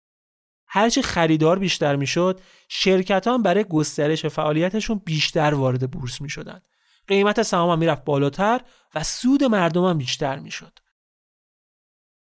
[0.68, 6.60] هرچی خریدار بیشتر می‌شد شرکت هم برای گسترش فعالیتشون بیشتر وارد بورس می شدن.
[7.08, 8.60] قیمت سهام هم می‌رفت بالاتر
[8.94, 10.78] و سود مردم هم بیشتر می‌شد.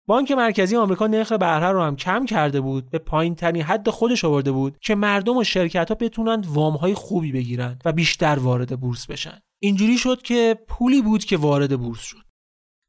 [0.06, 4.24] بانک مرکزی آمریکا نرخ بهره رو هم کم کرده بود به پایین ترین حد خودش
[4.24, 8.80] آورده بود که مردم و شرکت ها بتونن وام های خوبی بگیرن و بیشتر وارد
[8.80, 9.38] بورس بشن.
[9.62, 12.24] اینجوری شد که پولی بود که وارد بورس شد.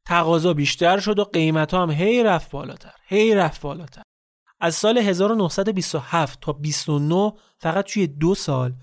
[0.06, 4.02] تقاضا بیشتر شد و قیمت ها هم هی رفت بالاتر هی رفت بالاتر.
[4.60, 8.74] از سال 1927 تا 29 فقط توی دو سال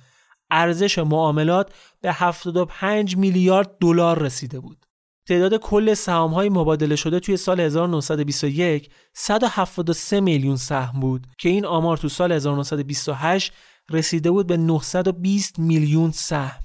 [0.51, 4.82] ارزش معاملات به 75 میلیارد دلار رسیده بود.
[5.27, 11.65] تعداد کل سهام های مبادله شده توی سال 1921 173 میلیون سهم بود که این
[11.65, 13.53] آمار تو سال 1928
[13.89, 16.63] رسیده بود به 920 میلیون سهم.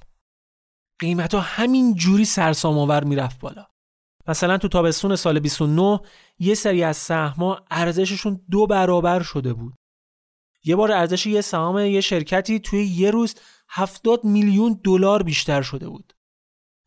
[0.98, 3.66] قیمت ها همین جوری سرسام آور می‌رفت بالا.
[4.28, 6.00] مثلا تو تابستون سال 29
[6.38, 9.74] یه سری از سهم‌ها ارزششون دو برابر شده بود.
[10.64, 13.34] یه بار ارزش یه سهام یه شرکتی توی یه روز
[13.68, 16.12] 70 میلیون دلار بیشتر شده بود.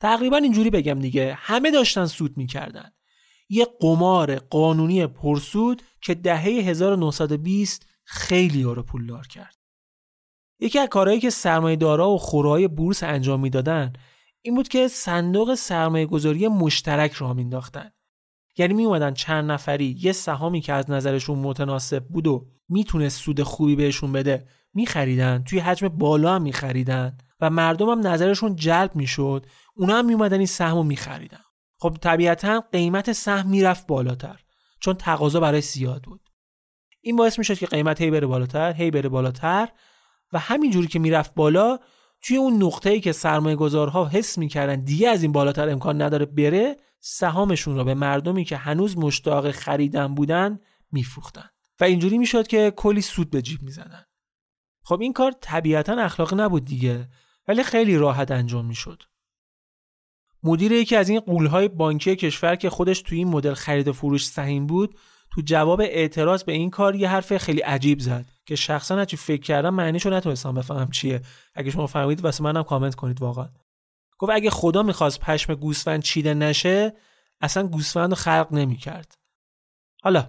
[0.02, 2.92] تقریبا اینجوری بگم دیگه همه داشتن سود می‌کردن.
[3.50, 9.56] یه قمار قانونی پرسود که دهه 1920 خیلی رو پولدار کرد.
[10.60, 13.94] یکی از کارهایی که سرمایه‌دارا و خورهای بورس انجام می‌دادن
[14.42, 17.92] این بود که صندوق سرمایه گذاری مشترک را مینداختن
[18.58, 23.44] یعنی می اومدن چند نفری یه سهامی که از نظرشون متناسب بود و می‌تونست سود
[23.44, 29.46] خوبی بهشون بده میخریدن توی حجم بالا هم میخریدن و مردم هم نظرشون جلب می‌شد
[29.76, 31.42] اونا هم میومدن این سهم رو میخریدن.
[31.78, 34.40] خب طبیعتا قیمت سهم می‌رفت بالاتر
[34.80, 36.22] چون تقاضا برای زیاد بود.
[37.02, 39.70] این باعث می‌شد که قیمت هی بره بالاتر هی بره بالاتر
[40.34, 41.80] و همینجوری که می‌رفت بالا
[42.24, 46.78] توی اون نقطه‌ای که سرمایه گذارها حس می‌کردن دیگه از این بالاتر امکان نداره بره
[47.00, 50.60] سهامشون رو به مردمی که هنوز مشتاق خریدن بودن
[50.92, 51.50] میفروختن.
[51.80, 54.06] و اینجوری می‌شد که کلی سود به جیب می‌زدن.
[54.84, 57.10] خب این کار طبیعتا اخلاقی نبود دیگه
[57.48, 59.04] ولی خیلی راحت انجام می‌شد.
[60.44, 64.68] مدیر یکی از این قولهای بانکی کشور که خودش توی این مدل خرید فروش سهیم
[64.68, 64.96] بود
[65.32, 69.42] تو جواب اعتراض به این کار یه حرف خیلی عجیب زد که شخصا هرچی فکر
[69.42, 71.22] کردم معنیشو نتونستم بفهمم چیه.
[71.56, 73.50] اگه شما فهمید واسه منم کامنت کنید واقعا.
[74.20, 76.94] گفت اگه خدا می‌خواست پشم گوسفند چیده نشه
[77.42, 79.18] اصلا گوسفند رو خلق نمی‌کرد.
[80.04, 80.28] حالا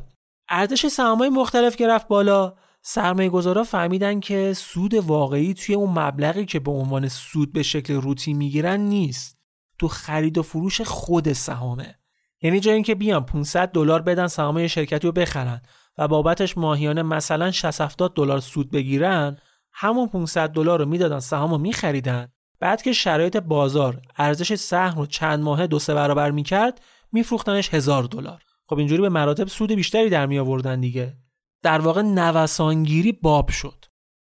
[0.49, 6.47] ارزش سهامای مختلف که رفت بالا سرمایه گذارا فهمیدن که سود واقعی توی اون مبلغی
[6.47, 9.42] که به عنوان سود به شکل روتی می‌گیرن نیست.
[9.83, 11.99] تو خرید و فروش خود سهامه.
[12.43, 15.63] یعنی جای اینکه بیان 500 دلار بدن سهام شرکتی رو بخرن
[15.99, 19.39] و بابتش ماهیانه مثلا 60 70 دلار سود بگیرن
[19.73, 22.29] همون 500 دلار رو می‌دادن سهام رو میخریدن.
[22.61, 26.81] بعد که شرایط بازار ارزش سهم رو چند ماهه دو سه برابر می‌کرد
[27.13, 28.43] میفروختنش هزار دلار.
[28.69, 31.17] خب اینجوری به مراتب سود بیشتری در می آوردن دیگه.
[31.63, 33.85] در واقع نوسانگیری باب شد.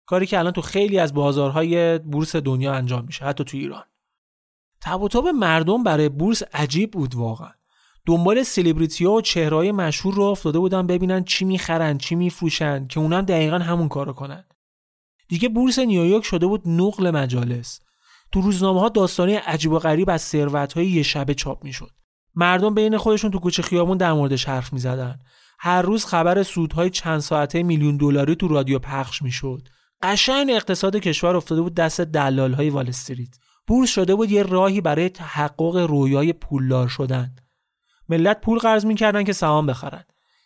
[0.05, 3.83] کاری که الان تو خیلی از بازارهای بورس دنیا انجام میشه حتی تو ایران.
[4.81, 7.51] تب و مردم برای بورس عجیب بود واقعا.
[8.05, 12.99] دنبال سلبریتی ها و چهرهای مشهور رو افتاده بودن ببینن چی می‌خرن چی میفروشن که
[12.99, 14.45] اونم دقیقا همون کارو کنن.
[15.27, 17.79] دیگه بورس نیویورک شده بود نقل مجالس.
[18.31, 21.91] تو روزنامه ها داستانی عجیب و غریب از ثروت های یه شبه چاپ می‌شد.
[22.35, 25.19] مردم بین خودشون تو کوچه خیابون در موردش حرف می‌زدن.
[25.59, 29.67] هر روز خبر سودهای چند ساعته میلیون دلاری تو رادیو پخش می‌شد.
[30.03, 33.35] قشنگ اقتصاد کشور افتاده بود دست دلال های وال استریت.
[33.67, 37.35] بورس شده بود یه راهی برای تحقق رویای پولدار شدن.
[38.09, 40.03] ملت پول قرض می‌کردن که سهام بخرن.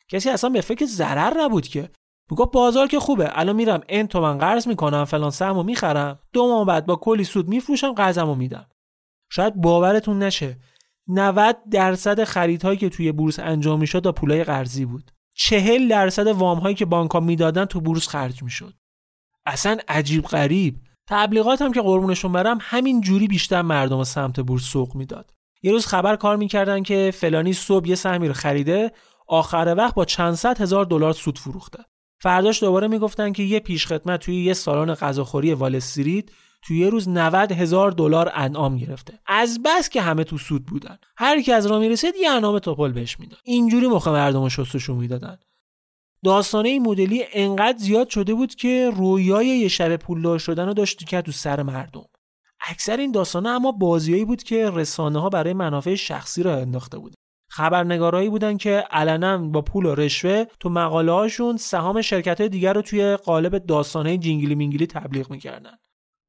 [0.10, 1.90] کسی اصلا به فکر ضرر نبود که.
[2.32, 6.20] می‌گفت بازار که خوبه الان میرم ان تومن قرض می‌کنم فلان سهمو می‌خرم.
[6.34, 8.66] دو ماه بعد با کلی سود میفروشم قرضمو میدم.
[9.30, 10.58] شاید باورتون نشه.
[11.08, 15.12] 90 درصد خریدهایی که توی بورس انجام می‌شد با پولای قرضی بود.
[15.36, 18.74] 40 درصد وام هایی که بانک ها می‌دادن تو بورس خرج می‌شد.
[19.46, 20.80] اصلا عجیب غریب.
[21.08, 25.32] تبلیغات هم که قربونشون برم همین جوری بیشتر مردم سمت بورس سوق می‌داد.
[25.64, 28.92] یه روز خبر کار می‌کردن که فلانی صبح یه سهمی رو خریده
[29.28, 31.80] آخر وقت با چند صد هزار دلار سود فروخته.
[32.22, 36.26] فرداش دوباره می‌گفتن که یه پیشخدمت توی یه سالن غذاخوری وال استریت
[36.68, 39.20] توی یه روز 90 هزار دلار انعام گرفته.
[39.28, 40.98] از بس که همه تو سود بودن.
[41.18, 43.40] هر کی از راه می‌رسید یه انعام توپل بهش می‌داد.
[43.44, 45.38] اینجوری مخ مردم شستشون می‌دادن.
[46.26, 51.04] داستانه این مدلی انقدر زیاد شده بود که رویای یه شب پولدار شدن رو داشت
[51.04, 52.06] کرد تو سر مردم.
[52.68, 57.14] اکثر این داستانه اما بازیایی بود که رسانه ها برای منافع شخصی را انداخته بود
[57.50, 62.74] خبرنگارایی بودن که علنا با پول و رشوه تو مقاله هاشون سهام شرکت های دیگر
[62.74, 65.74] رو توی قالب داستانه جینگلی مینگلی تبلیغ می‌کردن.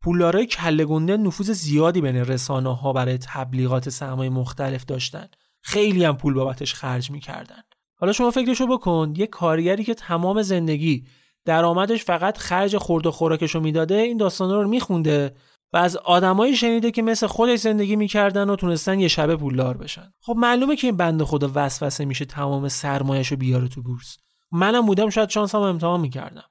[0.02, 5.28] پولدارای کله گنده نفوذ زیادی بین رسانه ها برای تبلیغات سهمای مختلف داشتن.
[5.62, 7.62] خیلی هم پول بابتش خرج می‌کردن.
[7.96, 11.04] حالا شما فکرشو بکن یه کارگری که تمام زندگی
[11.44, 15.34] درآمدش فقط خرج خورد و خوراکشو می‌داده این داستانا رو میخونده
[15.72, 20.12] و از آدمایی شنیده که مثل خودش زندگی می‌کردن و تونستن یه شبه پولدار بشن.
[20.20, 24.16] خب معلومه که این بنده خدا وسوسه میشه تمام سرمایهشو بیاره تو بورس.
[24.52, 26.44] منم بودم شاید شانسم امتحان می‌کردم.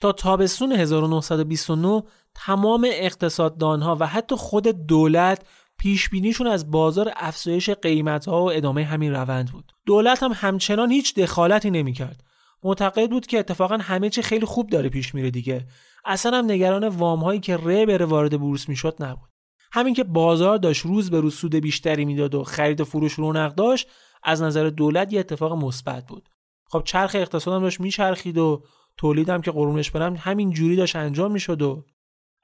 [0.00, 2.02] تا تابستون 1929
[2.34, 5.46] تمام اقتصاددانها و حتی خود دولت
[5.78, 9.72] پیش بینیشون از بازار افزایش قیمت ها و ادامه همین روند بود.
[9.86, 12.24] دولت هم همچنان هیچ دخالتی نمی‌کرد.
[12.62, 15.66] معتقد بود که اتفاقا همه چی خیلی خوب داره پیش میره دیگه.
[16.04, 19.30] اصلا هم نگران وام هایی که ره بره وارد بورس می‌شد نبود.
[19.72, 23.54] همین که بازار داشت روز به روز سود بیشتری می‌داد و خرید و فروش رونق
[23.54, 23.88] داشت
[24.22, 26.28] از نظر دولت یه اتفاق مثبت بود.
[26.68, 28.62] خب چرخ اقتصادم داشت میچرخید و
[28.96, 31.84] تولیدم که قرونش برم همین جوری داشت انجام می‌شد و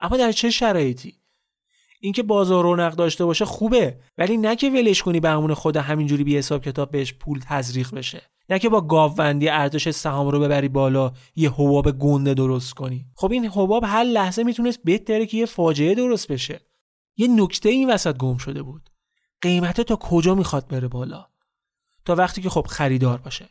[0.01, 1.21] اما در چه شرایطی
[2.05, 6.25] اینکه بازار رونق داشته باشه خوبه ولی نه که ولش کنی به همون خود همینجوری
[6.25, 8.23] بی حساب کتاب بهش پول تزریق بشه.
[8.49, 13.07] نه که با گاووندی ارزش سهام رو ببری بالا یه حباب گنده درست کنی.
[13.15, 16.61] خب این حباب هر لحظه می‌تونست بهتره که یه فاجعه درست بشه.
[17.17, 18.91] یه نکته این وسط گم شده بود.
[19.41, 21.27] قیمت تا کجا می‌خواد بره بالا؟
[22.05, 23.49] تا وقتی که خب خریدار باشه.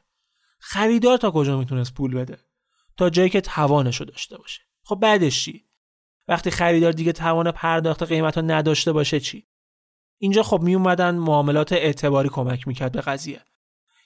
[0.60, 2.38] خریدار تا کجا می‌تونست پول بده؟
[2.98, 4.62] تا جایی که توانش رو داشته باشه.
[4.84, 5.66] خب بعدش چی؟
[6.32, 9.46] وقتی خریدار دیگه توان پرداخت قیمت رو نداشته باشه چی؟
[10.18, 13.42] اینجا خب می اومدن معاملات اعتباری کمک می‌کرد به قضیه.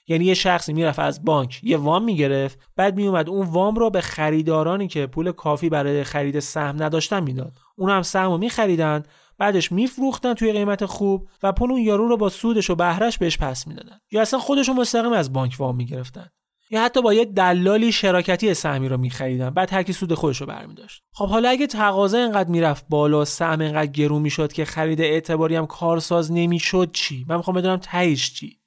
[0.08, 4.00] یعنی یه شخصی می‌رفت از بانک یه وام می‌گرفت بعد میومد اون وام رو به
[4.00, 7.52] خریدارانی که پول کافی برای خرید سهم نداشتن می‌داد.
[7.76, 9.02] اون هم سهم رو میخریدن
[9.38, 13.38] بعدش میفروختن توی قیمت خوب و پول اون یارو رو با سودش و بهرش بهش
[13.38, 13.98] پس می‌دادن.
[14.10, 16.30] یا اصلا خودشون مستقیم از بانک وام می‌گرفتن.
[16.70, 20.46] یا حتی با یه دلالی شراکتی سهمی رو میخریدن بعد هر کی سود خودش رو
[20.46, 21.02] برمیداشت.
[21.12, 25.66] خب حالا اگه تقاضا اینقدر می‌رفت بالا سهم اینقدر گرون می‌شد که خرید اعتباری هم
[25.66, 28.58] کارساز نمی‌شد چی؟ من می‌خوام بدونم تهش چی؟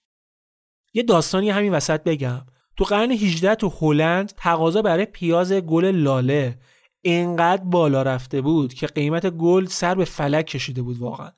[0.93, 2.41] یه داستانی همین وسط بگم.
[2.77, 6.59] تو قرن 18 تو هلند تقاضا برای پیاز گل لاله
[7.01, 11.31] اینقدر بالا رفته بود که قیمت گل سر به فلک کشیده بود واقعا.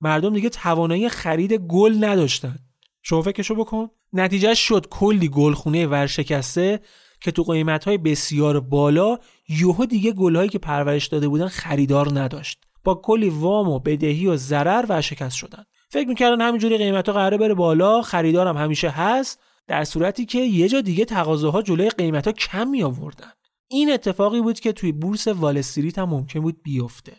[0.00, 2.58] مردم دیگه توانایی خرید گل نداشتن.
[3.02, 3.90] شما فکرشو بکن.
[4.14, 6.80] نتیجه شد کلی گلخونه ورشکسته
[7.20, 12.58] که تو قیمت های بسیار بالا یوهو دیگه گلهایی که پرورش داده بودن خریدار نداشت.
[12.84, 15.64] با کلی وام و بدهی و ضرر ورشکست شدن.
[15.90, 20.68] فکر می‌کردن همینجوری قیمت ها قراره بره بالا خریدارم همیشه هست در صورتی که یه
[20.68, 23.32] جا دیگه تقاضاها جلوی قیمت ها کم می آوردن.
[23.68, 27.12] این اتفاقی بود که توی بورس وال استریت هم ممکن بود بیفته.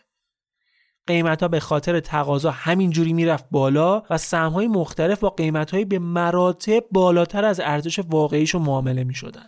[1.07, 5.85] قیمت ها به خاطر تقاضا همینجوری می‌رفت بالا و سهم های مختلف با قیمت های
[5.85, 9.45] به مراتب بالاتر از ارزش واقعیشون معامله می شدن.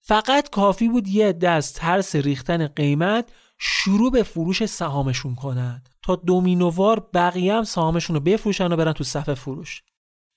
[0.00, 7.08] فقط کافی بود یه از ترس ریختن قیمت شروع به فروش سهامشون کنند تا دومینووار
[7.14, 9.82] بقیه هم سهامشون رو بفروشن و برن تو صفحه فروش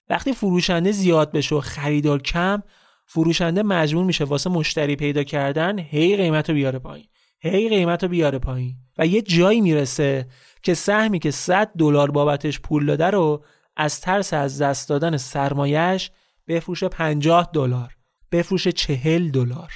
[0.10, 2.64] وقتی فروشنده زیاد بشه و خریدار کم
[3.06, 7.08] فروشنده مجبور میشه واسه مشتری پیدا کردن هی قیمت رو بیاره پایین
[7.44, 8.76] هی قیمت رو بیاره پایین.
[8.98, 10.28] و یه جایی می‌رسه
[10.64, 13.44] که سهمی که 100 دلار بابتش پول داده رو
[13.76, 16.12] از ترس از دست دادن سرمایش
[16.48, 17.98] بفروشه 50 دلار
[18.32, 19.72] بفروشه 40 دلار.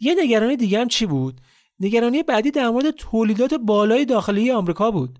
[0.00, 1.40] یه نگرانی دیگه هم چی بود؟
[1.80, 5.18] نگرانی بعدی در مورد تولیدات بالای داخلی آمریکا بود.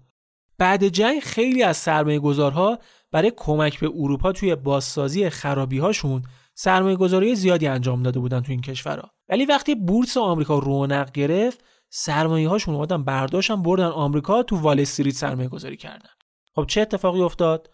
[0.59, 2.79] بعد جنگ خیلی از سرمایه گذارها
[3.13, 6.23] برای کمک به اروپا توی بازسازی خرابی هاشون
[6.55, 9.11] سرمایه گذاری زیادی انجام داده بودن تو این کشورها.
[9.33, 15.15] ولی وقتی بورس آمریکا رونق گرفت سرمایه هاشون اومدن برداشتن بردن آمریکا تو وال استریت
[15.15, 16.09] سرمایه گذاری کردن.
[16.55, 17.71] خب چه اتفاقی افتاد؟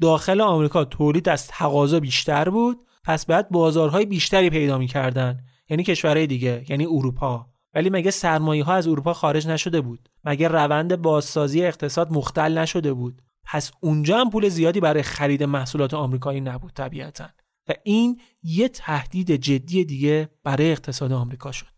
[0.00, 5.40] داخل آمریکا تولید از تقاضا بیشتر بود پس بعد بازارهای بیشتری پیدا می‌کردن.
[5.68, 7.46] یعنی کشورهای دیگه یعنی اروپا.
[7.74, 12.92] ولی مگه سرمایه ها از اروپا خارج نشده بود؟ مگه روند بازسازی اقتصاد مختل نشده
[12.92, 17.28] بود؟ پس اونجا هم پول زیادی برای خرید محصولات آمریکایی نبود طبیعتا.
[17.68, 21.73] و این یه تهدید جدی دیگه برای اقتصاد آمریکا شد.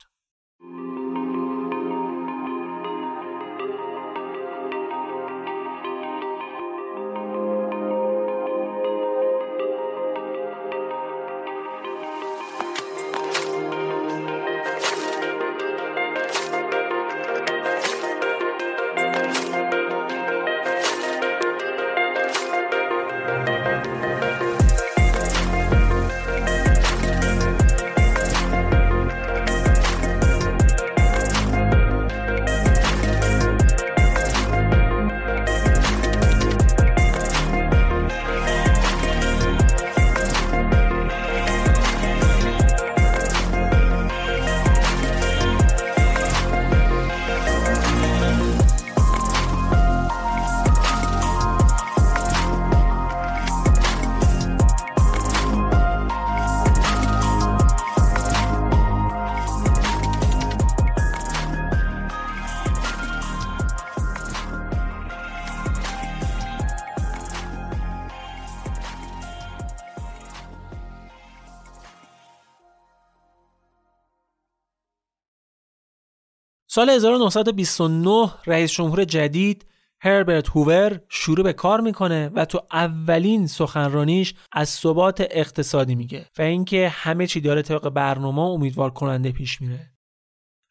[76.77, 79.67] سال 1929 رئیس جمهور جدید
[80.01, 86.43] هربرت هوور شروع به کار می‌کنه و تو اولین سخنرانیش از ثبات اقتصادی میگه و
[86.43, 89.93] اینکه همه چی داره طبق برنامه امیدوار کننده پیش میره.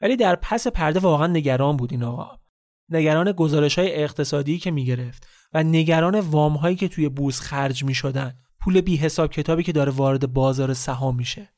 [0.01, 2.37] ولی در پس پرده واقعا نگران بود این آقا.
[2.89, 8.33] نگران گزارش های اقتصادی که می‌گرفت و نگران وام هایی که توی بورس خرج می‌شدن.
[8.59, 11.54] پول بی حساب کتابی که داره وارد بازار سهام میشه.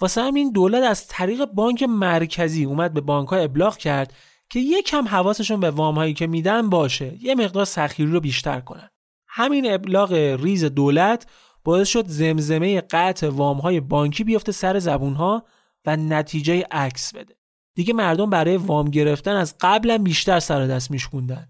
[0.00, 4.12] واسه همین دولت از طریق بانک مرکزی اومد به بانک ها ابلاغ کرد
[4.50, 8.88] که یکم حواسشون به وام هایی که میدن باشه یه مقدار سخیری رو بیشتر کنن.
[9.28, 10.12] همین ابلاغ
[10.42, 11.26] ریز دولت
[11.64, 15.44] باعث شد زمزمه قطع وام های بانکی بیفته سر زبون ها
[15.86, 17.34] و نتیجه عکس بده.
[17.74, 21.48] دیگه مردم برای وام گرفتن از قبلا بیشتر سر دست میشکوندن.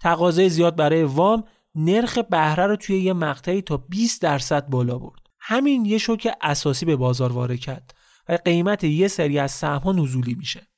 [0.00, 1.44] تقاضای زیاد برای وام
[1.74, 5.23] نرخ بهره رو توی یه مقطعی تا 20 درصد بالا برد.
[5.46, 7.94] همین یه شوک اساسی به بازار وارد کرد
[8.28, 10.68] و قیمت یه سری از سهم‌ها نزولی میشه.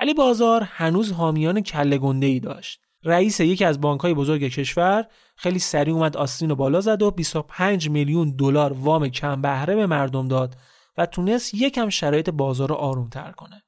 [0.00, 2.80] ولی بازار هنوز حامیان کله گنده ای داشت.
[3.04, 5.06] رئیس یکی از بانک‌های بزرگ کشور
[5.36, 9.86] خیلی سریع اومد آستین رو بالا زد و 25 میلیون دلار وام کم بهره به
[9.86, 10.56] مردم داد
[10.96, 13.62] و تونست یکم شرایط بازار رو آرومتر کنه.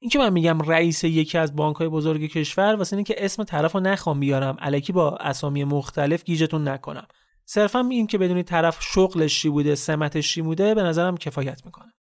[0.00, 3.80] این که من میگم رئیس یکی از بانک‌های بزرگ کشور واسه اینکه اسم طرف رو
[3.80, 7.06] نخوام بیارم الکی با اسامی مختلف گیجتون نکنم
[7.48, 11.92] صرفا این که بدونی طرف شغلش چی بوده سمتش چی بوده به نظرم کفایت می‌کنه.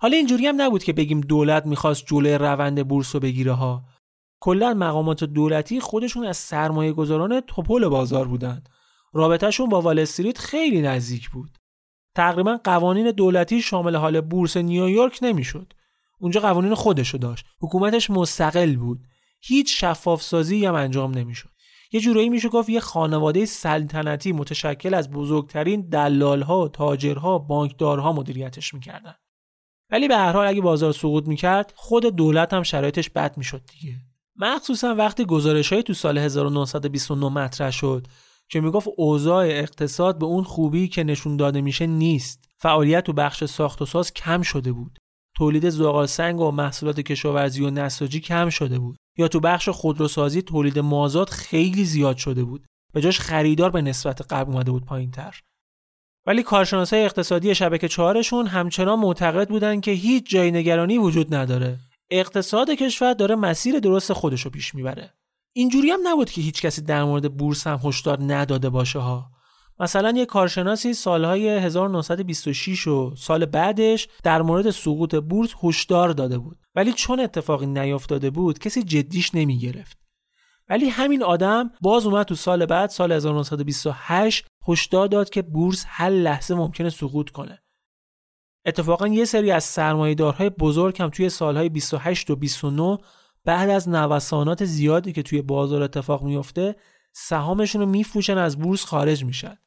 [0.00, 3.84] حالا اینجوری هم نبود که بگیم دولت می‌خواست جلوی روند بورس رو بگیره ها.
[4.40, 8.68] کلا مقامات دولتی خودشون از سرمایه گذاران توپل بازار بودند
[9.12, 11.58] رابطهشون با وال استریت خیلی نزدیک بود.
[12.14, 15.72] تقریبا قوانین دولتی شامل حال بورس نیویورک نمی‌شد.
[16.20, 17.46] اونجا قوانین خودشو داشت.
[17.60, 19.00] حکومتش مستقل بود.
[19.40, 21.50] هیچ شفاف سازی هم انجام نمی‌شد.
[21.92, 29.14] یه جورایی میشه گفت یه خانواده سلطنتی متشکل از بزرگترین دلالها، تاجرها، بانکدارها مدیریتش می‌کردن.
[29.90, 33.96] ولی به هر حال اگه بازار سقوط می‌کرد خود دولت هم شرایطش بد می‌شد دیگه.
[34.36, 38.06] مخصوصا وقتی گزارش تو سال 1929 مطرح شد
[38.48, 42.48] که می‌گفت اوضاع اقتصاد به اون خوبی که نشون داده میشه نیست.
[42.58, 44.98] فعالیت تو بخش ساخت و ساز کم شده بود.
[45.36, 48.96] تولید زغال سنگ و محصولات کشاورزی و نساجی کم شده بود.
[49.18, 54.32] یا تو بخش خودروسازی تولید مازاد خیلی زیاد شده بود به جاش خریدار به نسبت
[54.32, 55.40] قبل اومده بود پایین تر.
[56.26, 61.78] ولی کارشناسای اقتصادی شبکه چهارشون همچنان معتقد بودن که هیچ جای نگرانی وجود نداره.
[62.10, 65.14] اقتصاد کشور داره مسیر درست خودش رو پیش می‌بره.
[65.56, 69.30] اینجوری هم نبود که هیچ کسی در مورد بورس هم هشدار نداده باشه ها.
[69.80, 76.58] مثلا یه کارشناسی سالهای 1926 و سال بعدش در مورد سقوط بورس هشدار داده بود.
[76.74, 79.98] ولی چون اتفاقی نیافتاده بود کسی جدیش نمی گرفت
[80.68, 86.10] ولی همین آدم باز اومد تو سال بعد سال 1928 هشدار داد که بورس هر
[86.10, 87.62] لحظه ممکنه سقوط کنه.
[88.66, 92.98] اتفاقا یه سری از سرمایه‌دارهای بزرگ هم توی سالهای 28 و 29
[93.44, 96.76] بعد از نوسانات زیادی که توی بازار اتفاق میفته
[97.12, 99.58] سهامشون رو میفروشن از بورس خارج میشن.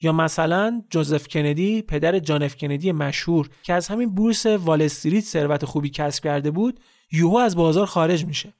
[0.00, 5.24] یا مثلا جوزف کندی پدر جان اف کندی مشهور که از همین بورس وال استریت
[5.24, 6.80] ثروت خوبی کسب کرده بود
[7.12, 8.54] یوهو از بازار خارج میشه.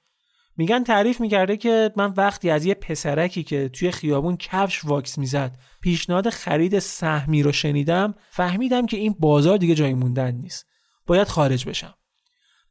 [0.56, 5.58] میگن تعریف می‌کرده که من وقتی از یه پسرکی که توی خیابون کفش واکس می‌زد
[5.80, 10.66] پیشنهاد خرید سهمی رو شنیدم فهمیدم که این بازار دیگه جای موندن نیست.
[11.06, 11.94] باید خارج بشم.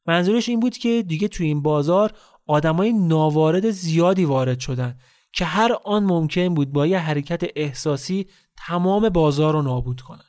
[0.05, 2.11] منظورش این بود که دیگه توی این بازار
[2.47, 4.97] آدمای ناوارد زیادی وارد شدن
[5.33, 8.27] که هر آن ممکن بود با یه حرکت احساسی
[8.57, 10.23] تمام بازار رو نابود کنن.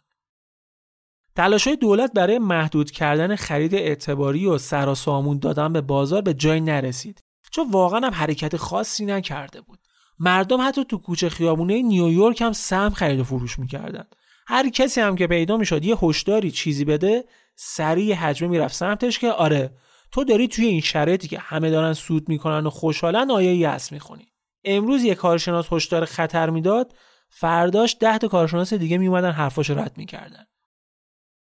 [1.36, 7.24] تلاش دولت برای محدود کردن خرید اعتباری و سراسامون دادن به بازار به جای نرسید
[7.50, 9.78] چون واقعا هم حرکت خاصی نکرده بود.
[10.18, 14.04] مردم حتی تو کوچه خیابونه نیویورک هم سهم خرید و فروش می‌کردن.
[14.46, 17.24] هر کسی هم که پیدا می‌شد یه هشداری چیزی بده
[17.56, 19.76] سریع حجمه می‌رفت سمتش که آره
[20.12, 24.32] تو داری توی این شرایطی که همه دارن سود می‌کنن و خوشحالن آیه یس می‌خونی
[24.64, 26.94] امروز یه کارشناس هشدار خطر می‌داد
[27.28, 30.44] فرداش ده تا کارشناس دیگه میومدن حرفاشو رد می‌کردن.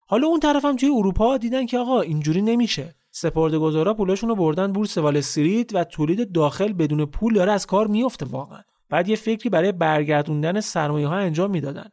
[0.07, 2.95] حالا اون طرف هم توی اروپا دیدن که آقا اینجوری نمیشه.
[3.11, 7.87] سپردهگذارا پولاشون رو بردن بورس وال استریت و تولید داخل بدون پول داره از کار
[7.87, 8.61] میفته واقعا.
[8.89, 11.89] بعد یه فکری برای برگردوندن سرمایه ها انجام می‌دادن.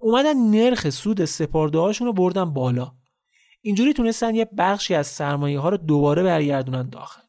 [0.00, 2.92] اومدن نرخ سود سپرده هاشون رو بردن بالا.
[3.60, 7.22] اینجوری تونستن یه بخشی از سرمایه ها رو دوباره برگردونن داخل.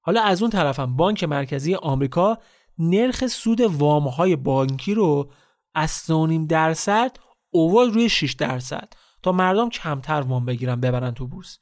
[0.00, 2.38] حالا از اون طرفم بانک مرکزی آمریکا
[2.78, 5.30] نرخ سود وام های بانکی رو
[5.74, 7.16] از 3.5 درصد
[7.50, 11.58] اوورد روی 6 درصد تا مردم کمتر وام بگیرن ببرن تو بورس.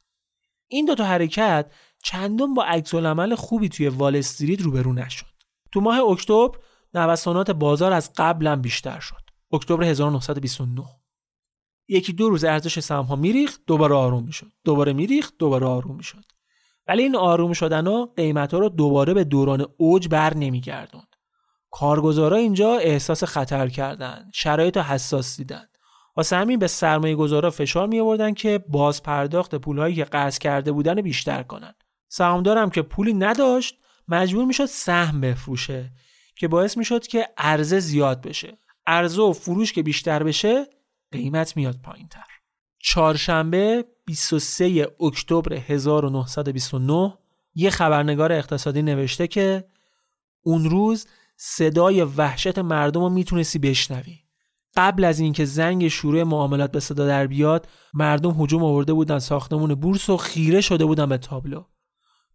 [0.71, 2.95] این دو تا حرکت چندان با عکس
[3.37, 5.27] خوبی توی وال استریت روبرو نشد.
[5.73, 6.59] تو ماه اکتبر
[6.95, 9.23] نوسانات بازار از قبلا بیشتر شد.
[9.53, 10.85] اکتبر 1929
[11.89, 14.53] یکی دو روز ارزش سهام ها میریخت دوباره آروم می‌شد.
[14.65, 16.25] دوباره میریخت دوباره آروم می‌شد.
[16.89, 21.15] ولی این آروم شدن ها قیمت ها رو دوباره به دوران اوج بر نمیگردوند
[21.71, 25.65] کارگزارا اینجا احساس خطر کردند شرایط حساس دیدن.
[26.17, 30.73] واسه همین به سرمایه گذارا فشار می آوردن که باز پرداخت پولهایی که قرض کرده
[30.73, 31.75] بودن بیشتر کنن.
[32.09, 33.79] سهامدارم که پولی نداشت
[34.09, 35.93] مجبور می‌شد سهم بفروشه
[36.37, 38.59] که باعث می‌شد که عرضه زیاد بشه.
[38.87, 40.67] عرضه و فروش که بیشتر بشه
[41.13, 42.34] قیمت میاد پایین تر
[42.87, 47.15] چهارشنبه 23 اکتبر 1929
[47.55, 49.65] یه خبرنگار اقتصادی نوشته که
[50.43, 51.07] اون روز
[51.37, 54.19] صدای وحشت مردم رو می‌تونستی بشنوی.
[54.77, 59.75] قبل از اینکه زنگ شروع معاملات به صدا در بیاد مردم هجوم آورده بودن ساختمون
[59.75, 61.65] بورس و خیره شده بودن به تابلو.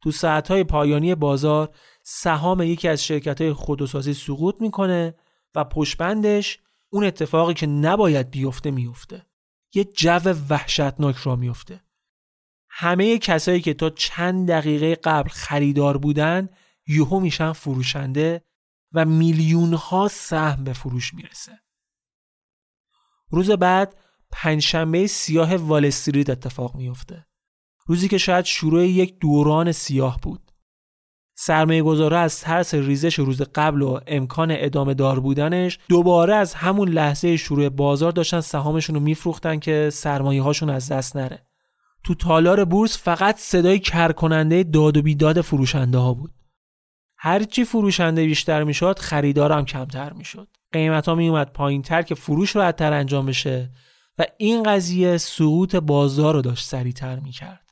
[0.02, 1.70] تو ساعتهای پایانی بازار
[2.04, 5.16] سهام یکی از شرکت خودروسازی سقوط می‌کنه
[5.56, 9.29] و پشبندش اون اتفاقی که نباید بیفته میفته
[9.74, 11.84] یه جو وحشتناک را میفته
[12.70, 16.50] همه کسایی که تا چند دقیقه قبل خریدار بودن
[16.88, 18.44] یهو میشن فروشنده
[18.92, 21.60] و میلیون ها سهم به فروش می‌رسه.
[23.30, 23.96] روز بعد
[24.32, 27.28] پنجشنبه سیاه وال استریت اتفاق میفته
[27.86, 30.49] روزی که شاید شروع یک دوران سیاه بود.
[31.42, 36.90] سرمایه گذاره از ترس ریزش روز قبل و امکان ادامه دار بودنش دوباره از همون
[36.90, 41.46] لحظه شروع بازار داشتن سهامشون رو میفروختن که سرمایه هاشون از دست نره.
[42.04, 46.32] تو تالار بورس فقط صدای کرکننده داد و بیداد فروشنده ها بود
[47.18, 50.48] هرچی فروشنده بیشتر می‌شد خریدارم کمتر می‌شد.
[50.72, 53.72] قیمت ها میومد پایین تر که فروش راحتتر انجام بشه
[54.18, 57.69] و این قضیه سقوط بازار رو داشت سریعتر می‌کرد.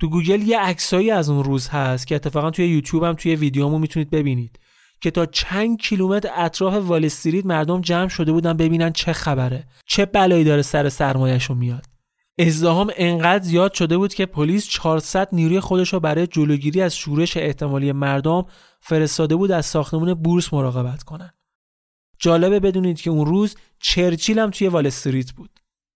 [0.00, 3.78] تو گوگل یه عکسایی از اون روز هست که اتفاقا توی یوتیوب هم توی ویدیومون
[3.78, 4.58] می‌تونید ببینید
[5.00, 10.06] که تا چند کیلومتر اطراف وال استریت مردم جمع شده بودن ببینن چه خبره چه
[10.06, 11.84] بلایی داره سر سرمایه‌شون میاد
[12.38, 17.36] ازدحام انقدر زیاد شده بود که پلیس 400 نیروی خودش رو برای جلوگیری از شورش
[17.36, 18.46] احتمالی مردم
[18.80, 21.30] فرستاده بود از ساختمون بورس مراقبت کنن.
[22.18, 25.53] جالبه بدونید که اون روز چرچیل هم توی وال استریت بود.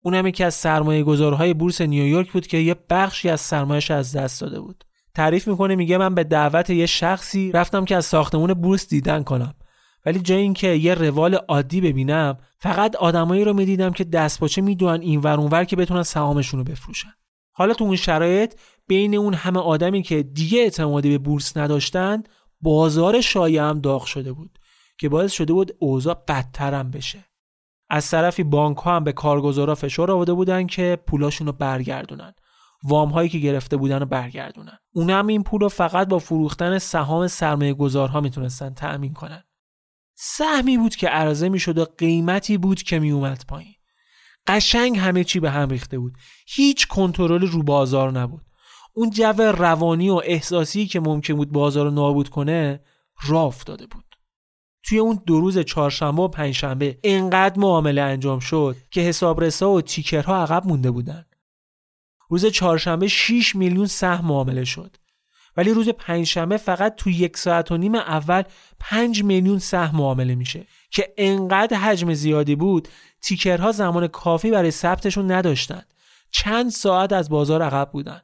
[0.08, 4.40] اونم یکی از سرمایه گذارهای بورس نیویورک بود که یه بخشی از سرمایهش از دست
[4.40, 4.84] داده بود.
[5.14, 9.54] تعریف می‌کنه میگه من به دعوت یه شخصی رفتم که از ساختمون بورس دیدن کنم.
[10.06, 15.20] ولی جای اینکه یه روال عادی ببینم فقط آدمایی رو می‌دیدم که دستپاچه می‌دونن این
[15.20, 17.12] ور اونور که بتونن سهامشون رو بفروشن
[17.52, 18.54] حالا تو اون شرایط
[18.86, 22.22] بین اون همه آدمی که دیگه اعتمادی به بورس نداشتن
[22.60, 24.58] بازار شایع هم داغ شده بود
[24.98, 27.27] که باعث شده بود اوضاع بدترم بشه
[27.90, 32.34] از طرفی بانک ها هم به کارگزارا فشار آورده بودن که پولاشون رو برگردونن.
[32.84, 34.78] وام هایی که گرفته بودن رو برگردونن.
[34.96, 39.44] هم این پول رو فقط با فروختن سهام سرمایه گذارها می‌تونستن تأمین کنن.
[40.14, 43.74] سهمی بود که عرضه می‌شد و قیمتی بود که میومد پایین.
[44.46, 46.12] قشنگ همه چی به هم ریخته بود.
[46.46, 48.46] هیچ کنترل رو بازار نبود.
[48.94, 52.80] اون جو روانی و احساسی که ممکن بود بازار رو نابود کنه
[53.26, 54.04] راه افتاده بود.
[54.82, 60.42] توی اون دو روز چهارشنبه و پنجشنبه انقدر معامله انجام شد که حسابرسا و تیکرها
[60.42, 61.24] عقب مونده بودن.
[62.28, 64.96] روز چهارشنبه 6 میلیون سهم معامله شد.
[65.56, 68.42] ولی روز پنجشنبه فقط تو یک ساعت و نیم اول
[68.80, 72.88] 5 میلیون سهم معامله میشه که انقدر حجم زیادی بود
[73.20, 75.82] تیکرها زمان کافی برای ثبتشون نداشتن.
[76.30, 78.20] چند ساعت از بازار عقب بودن.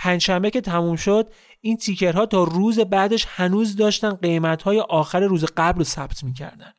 [0.00, 5.78] پنجشنبه که تموم شد این تیکرها تا روز بعدش هنوز داشتن قیمتهای آخر روز قبل
[5.78, 6.72] رو ثبت می‌کردن.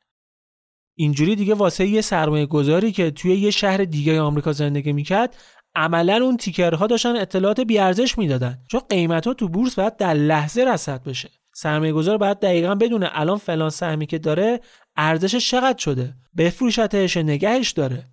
[0.98, 5.36] اینجوری دیگه واسه یه سرمایه گذاری که توی یه شهر دیگه آمریکا زندگی می‌کرد
[5.76, 8.60] عملا اون تیکرها داشتن اطلاعات بیارزش می‌دادن.
[8.68, 11.30] چون قیمت ها تو بورس باید در لحظه رصد بشه.
[11.54, 14.60] سرمایه گذار باید دقیقا بدونه الان فلان سهمی که داره
[14.96, 16.14] ارزشش چقدر شده.
[16.38, 18.08] بفروشتش نگهش داره.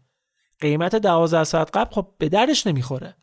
[0.60, 3.14] قیمت 12 ساعت قبل خب به دردش نمی‌خوره.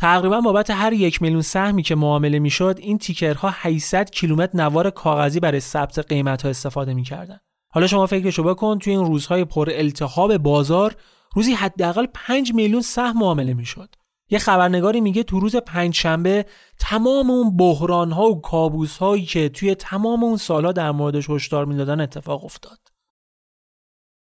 [0.00, 5.40] تقریبا بابت هر یک میلیون سهمی که معامله می‌شد این تیکرها 800 کیلومتر نوار کاغذی
[5.40, 7.40] برای ثبت قیمت ها استفاده می‌کردن
[7.72, 10.96] حالا شما فکرشو بکن توی این روزهای پر التهاب بازار
[11.34, 13.94] روزی حداقل 5 میلیون سهم معامله می‌شد.
[14.30, 16.46] یه خبرنگاری میگه تو روز پنجشنبه
[16.78, 21.64] تمام اون بحران ها و کابوس هایی که توی تمام اون سالها در موردش هشدار
[21.64, 22.78] می‌دادن اتفاق افتاد.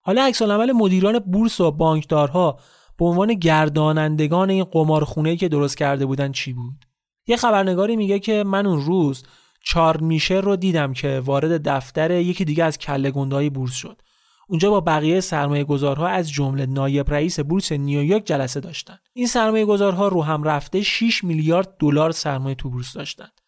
[0.01, 2.59] حالا عکس مدیران بورس و بانکدارها
[2.97, 6.85] به عنوان گردانندگان این قمارخونه که درست کرده بودن چی بود؟
[7.27, 9.23] یه خبرنگاری میگه که من اون روز
[9.63, 13.11] چارل میشر رو دیدم که وارد دفتر یکی دیگه از کله
[13.49, 14.01] بورس شد.
[14.47, 18.97] اونجا با بقیه سرمایه گذارها از جمله نایب رئیس بورس نیویورک جلسه داشتن.
[19.13, 23.41] این سرمایه گذارها رو هم رفته 6 میلیارد دلار سرمایه تو بورس داشتند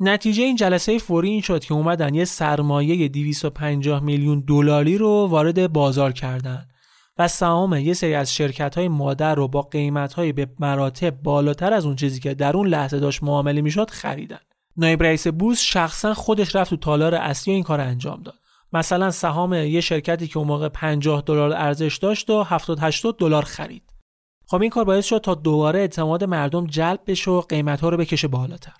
[0.00, 5.72] نتیجه این جلسه فوری این شد که اومدن یه سرمایه 250 میلیون دلاری رو وارد
[5.72, 6.68] بازار کردن.
[7.22, 11.72] و سهام یه سری از شرکت های مادر رو با قیمت های به مراتب بالاتر
[11.72, 14.38] از اون چیزی که در اون لحظه داشت معامله می‌شد خریدن.
[14.76, 18.34] نایب رئیس بورس شخصا خودش رفت تو تالار اصلی این کار انجام داد.
[18.72, 23.42] مثلا سهام یه شرکتی که اون موقع 50 دلار ارزش داشت و 70 80 دلار
[23.42, 23.82] خرید.
[24.46, 27.96] خب این کار باعث شد تا دوباره اعتماد مردم جلب بشه و قیمت ها رو
[27.96, 28.76] بکشه بالاتر.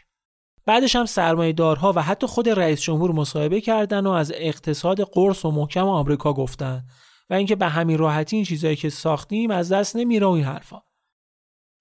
[0.67, 5.45] بعدش هم سرمایه دارها و حتی خود رئیس جمهور مصاحبه کردن و از اقتصاد قرص
[5.45, 6.85] و محکم آمریکا گفتن.
[7.33, 10.83] و اینکه به همین راحتی این چیزایی که ساختیم از دست نمیره و این حرفا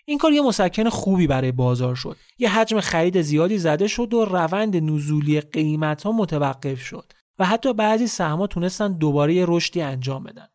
[0.06, 4.26] این کار یه مسکن خوبی برای بازار شد یه حجم خرید زیادی زده شد و
[4.26, 10.48] روند نزولی قیمت ها متوقف شد و حتی بعضی سهم‌ها تونستن دوباره رشدی انجام بدن.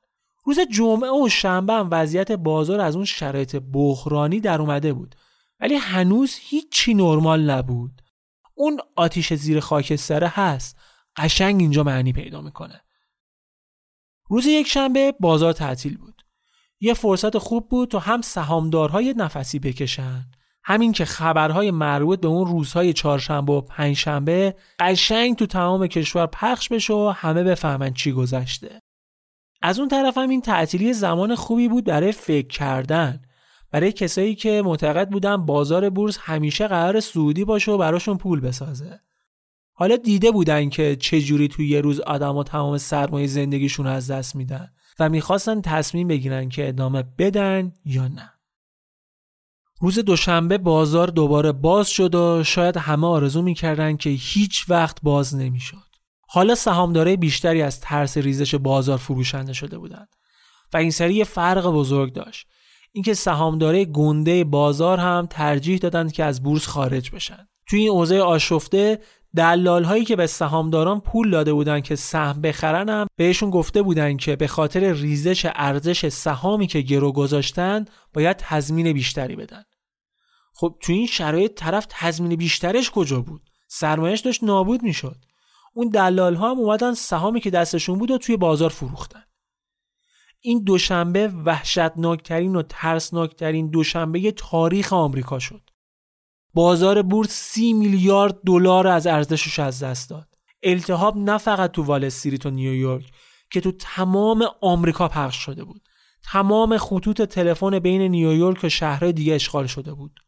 [0.45, 5.15] روز جمعه و شنبه هم وضعیت بازار از اون شرایط بحرانی در اومده بود
[5.61, 8.03] ولی هنوز هیچی نرمال نبود.
[8.55, 10.77] اون آتیش زیر خاکستره هست.
[11.17, 12.86] قشنگ اینجا معنی پیدا می‌کنه.
[14.29, 16.23] روز یک شنبه بازار تعطیل بود.
[16.81, 20.25] یه فرصت خوب بود تا هم سهامدارهای نفسی بکشن
[20.65, 26.69] همین که خبرهای مربوط به اون روزهای چهارشنبه و پنجشنبه قشنگ تو تمام کشور پخش
[26.69, 28.83] بشه و همه بفهمن چی گذشته.
[29.63, 33.23] از اون طرف هم این تعطیلی زمان خوبی بود برای فکر کردن
[33.71, 39.01] برای کسایی که معتقد بودن بازار بورس همیشه قرار سعودی باشه و براشون پول بسازه.
[39.79, 44.73] حالا دیده بودن که چجوری توی یه روز آدما تمام سرمایه زندگیشون از دست میدن
[44.99, 48.33] و می‌خواستن تصمیم بگیرن که ادامه بدن یا نه.
[49.81, 55.35] روز دوشنبه بازار دوباره باز شد و شاید همه آرزو می‌کردن که هیچ وقت باز
[55.35, 55.87] نمی‌شد.
[56.29, 60.09] حالا سهامدارای بیشتری از ترس ریزش بازار فروشنده شده بودند
[60.75, 62.47] و این سری فرق بزرگ داشت.
[62.93, 68.21] اینکه سهامدارای گنده بازار هم ترجیح دادند که از بورس خارج بشن توی این اوضاع
[68.21, 68.99] آشفته
[69.37, 74.17] دلال هایی که به سهامداران پول داده بودن که سهم بخرن هم بهشون گفته بودن
[74.17, 77.85] که به خاطر ریزش ارزش سهامی که گرو گذاشتن
[78.15, 79.63] باید تضمین بیشتری بدن.
[80.55, 85.17] خب تو این شرایط طرف تضمین بیشترش کجا بود؟ سرمایش داشت نابود می‌شد.
[85.75, 89.23] اون دلال ها هم اومدن سهامی که دستشون بود و توی بازار فروختن.
[90.41, 95.71] این دوشنبه وحشتناکترین و ترسناکترین دوشنبه تاریخ آمریکا شد.
[96.57, 100.29] بازار بورس سی میلیارد دلار از ارزشش از دست داد.
[100.63, 103.05] التهاب نه فقط تو وال استریت و نیویورک
[103.51, 105.83] که تو تمام آمریکا پخش شده بود.
[106.33, 110.21] تمام خطوط تلفن بین نیویورک و شهرهای دیگه اشغال شده بود.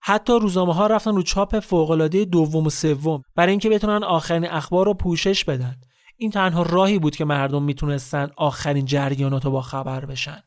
[0.00, 4.86] حتی روزنامه ها رفتن رو چاپ فوقالعاده دوم و سوم برای اینکه بتونن آخرین اخبار
[4.86, 5.76] رو پوشش بدن.
[6.16, 10.42] این تنها راهی بود که مردم می‌تونستن آخرین جریانات رو با خبر بشن.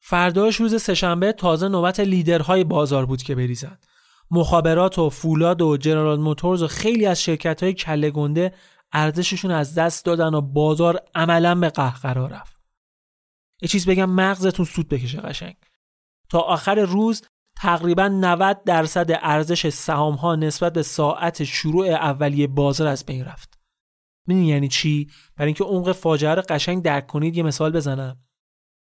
[0.00, 3.78] فرداش روز سهشنبه تازه نوبت لیدرهای بازار بود که بریزن.
[4.30, 8.54] مخابرات و فولاد و جنرال موتورز و خیلی از شرکت های کله گنده
[8.92, 12.60] ارزششون از دست دادن و بازار عملا به قهقرا رفت
[13.62, 15.56] یه چیز بگم مغزتون سود بکشه قشنگ
[16.30, 17.22] تا آخر روز
[17.56, 23.58] تقریبا 90 درصد ارزش سهام ها نسبت به ساعت شروع اولیه بازار از بین رفت.
[24.26, 28.16] می‌دونی یعنی چی؟ برای اینکه عمق فاجعه رو قشنگ درک کنید یه مثال بزنم.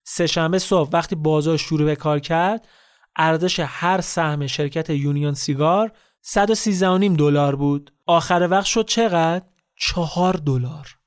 [0.06, 2.68] سهشنبه صبح وقتی بازار شروع به کار کرد،
[3.16, 5.92] ارزش هر سهم شرکت یونیون سیگار
[6.22, 7.94] 113.5 دلار بود.
[8.06, 9.46] آخر وقت شد چقدر؟
[9.76, 10.98] 4 دلار.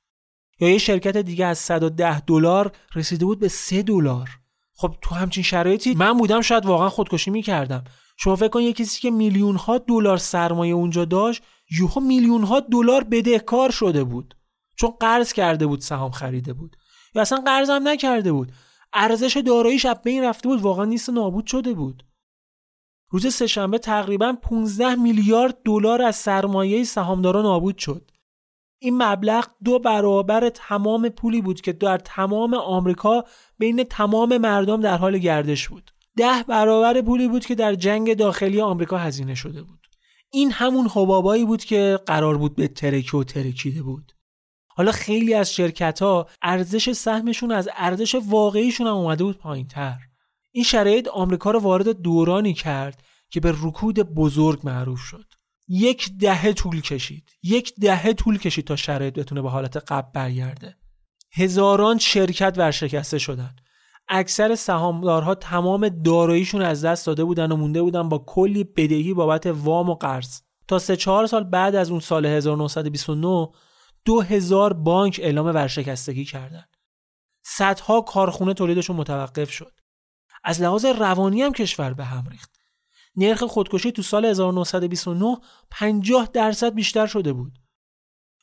[0.61, 4.31] یا یه شرکت دیگه از 110 دلار رسیده بود به 3 دلار.
[4.75, 7.85] خب تو همچین شرایطی من بودم شاید واقعا خودکشی می‌کردم
[8.17, 12.61] شما فکر کن یه کسی که میلیون ها دلار سرمایه اونجا داشت یوها میلیون ها
[12.61, 14.35] دلار بدهکار شده بود
[14.77, 16.77] چون قرض کرده بود سهام خریده بود
[17.15, 18.53] یا اصلا قرض هم نکرده بود
[18.97, 22.03] ارزش داراییش از بین رفته بود واقعا نیست نابود شده بود.
[23.11, 28.11] روز سهشنبه تقریبا 15 میلیارد دلار از سرمایه سهامداران نابود شد.
[28.79, 33.25] این مبلغ دو برابر تمام پولی بود که در تمام آمریکا
[33.59, 35.91] بین تمام مردم در حال گردش بود.
[36.17, 39.87] ده برابر پولی بود که در جنگ داخلی آمریکا هزینه شده بود.
[40.33, 44.13] این همون حبابایی بود که قرار بود به ترکی و ترکیده بود.
[44.77, 49.99] حالا خیلی از شرکت ها ارزش سهمشون از ارزش واقعیشون هم اومده بود پایین تر
[50.53, 55.25] این شرایط آمریکا رو وارد دورانی کرد که به رکود بزرگ معروف شد.
[55.69, 57.31] یک دهه طول کشید.
[57.43, 60.77] یک دهه طول کشید تا شرایط بتونه به حالت قبل برگرده.
[61.33, 63.57] هزاران شرکت ورشکسته شدن.
[64.09, 69.47] اکثر سهامدارها تمام داراییشون از دست داده بودن و مونده بودن با کلی بدهی بابت
[69.47, 70.41] وام و قرض.
[70.69, 73.49] تا سه چهار سال بعد از اون سال 1929
[74.07, 76.77] دو هزار بانک اعلام ورشکستگی کردند.
[77.45, 79.73] صدها کارخونه تولیدشون متوقف شد.
[80.45, 82.57] از لحاظ روانی هم کشور به هم ریخت.
[83.17, 85.37] نرخ خودکشی تو سال 1929
[85.71, 87.59] 50 درصد بیشتر شده بود.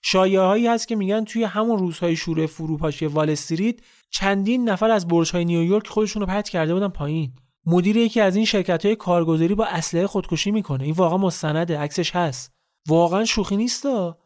[0.02, 3.76] شایعه هایی هست که میگن توی همون روزهای شروع فروپاشی وال استریت
[4.10, 7.36] چندین نفر از های نیویورک خودشون رو پرت کرده بودن پایین.
[7.66, 10.84] مدیر یکی از این شرکت های کارگزاری با اسلحه خودکشی می‌کنه.
[10.84, 12.52] این واقعا مستنده، عکسش هست.
[12.88, 14.23] واقعا شوخی نیستا.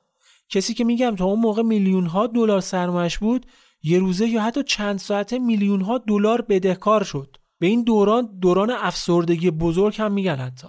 [0.50, 3.46] کسی که میگم تا اون موقع میلیون ها دلار سرمایش بود،
[3.84, 7.38] یه روزه یا حتی چند ساعته میلیون ها دلار بدهکار شد.
[7.60, 10.68] به این دوران دوران افسردگی بزرگ هم میگن حتی.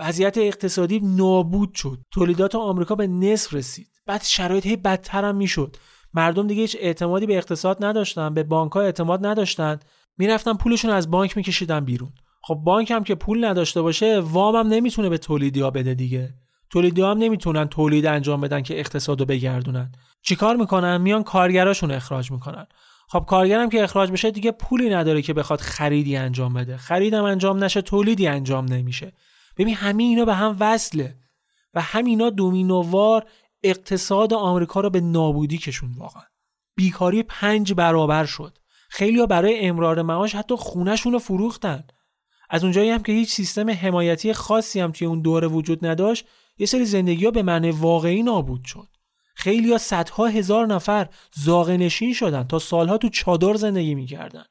[0.00, 1.98] وضعیت اقتصادی نابود شد.
[2.10, 3.88] تولیدات آمریکا به نصف رسید.
[4.06, 5.76] بعد شرایط هی بدتر هم می‌شد.
[6.14, 9.78] مردم دیگه هیچ اعتمادی به اقتصاد نداشتن به بانک ها اعتماد نداشتن.
[10.18, 12.12] می‌رفتن پولشون از بانک میکشیدن بیرون.
[12.42, 16.34] خب بانک هم که پول نداشته باشه وام هم نمی‌تونه به تولیدی بده دیگه.
[16.74, 19.92] تولیدی هم نمی‌تونن تولید انجام بدن که اقتصاد رو بگردونن.
[20.22, 22.66] چیکار می‌کنن؟ میان کارگراشون اخراج می‌کنن.
[23.08, 26.76] خب کارگرم که اخراج بشه دیگه پولی نداره که بخواد خریدی انجام بده.
[26.76, 29.12] خریدم انجام نشه تولیدی انجام نمیشه.
[29.56, 31.16] ببین همین اینا به هم وصله
[31.74, 33.24] و همینا دومینووار
[33.62, 36.24] اقتصاد آمریکا رو به نابودی کشون واقعا.
[36.76, 38.58] بیکاری پنج برابر شد.
[38.88, 41.84] خیلی برای امرار معاش حتی خونهشون رو فروختن.
[42.50, 46.26] از اونجایی هم که هیچ سیستم حمایتی خاصی هم توی اون دوره وجود نداشت
[46.58, 48.88] یه سری زندگی ها به معنی واقعی نابود شد.
[49.34, 54.44] خیلی ها صدها هزار نفر زاغ نشین شدن تا سالها تو چادر زندگی می‌کردن.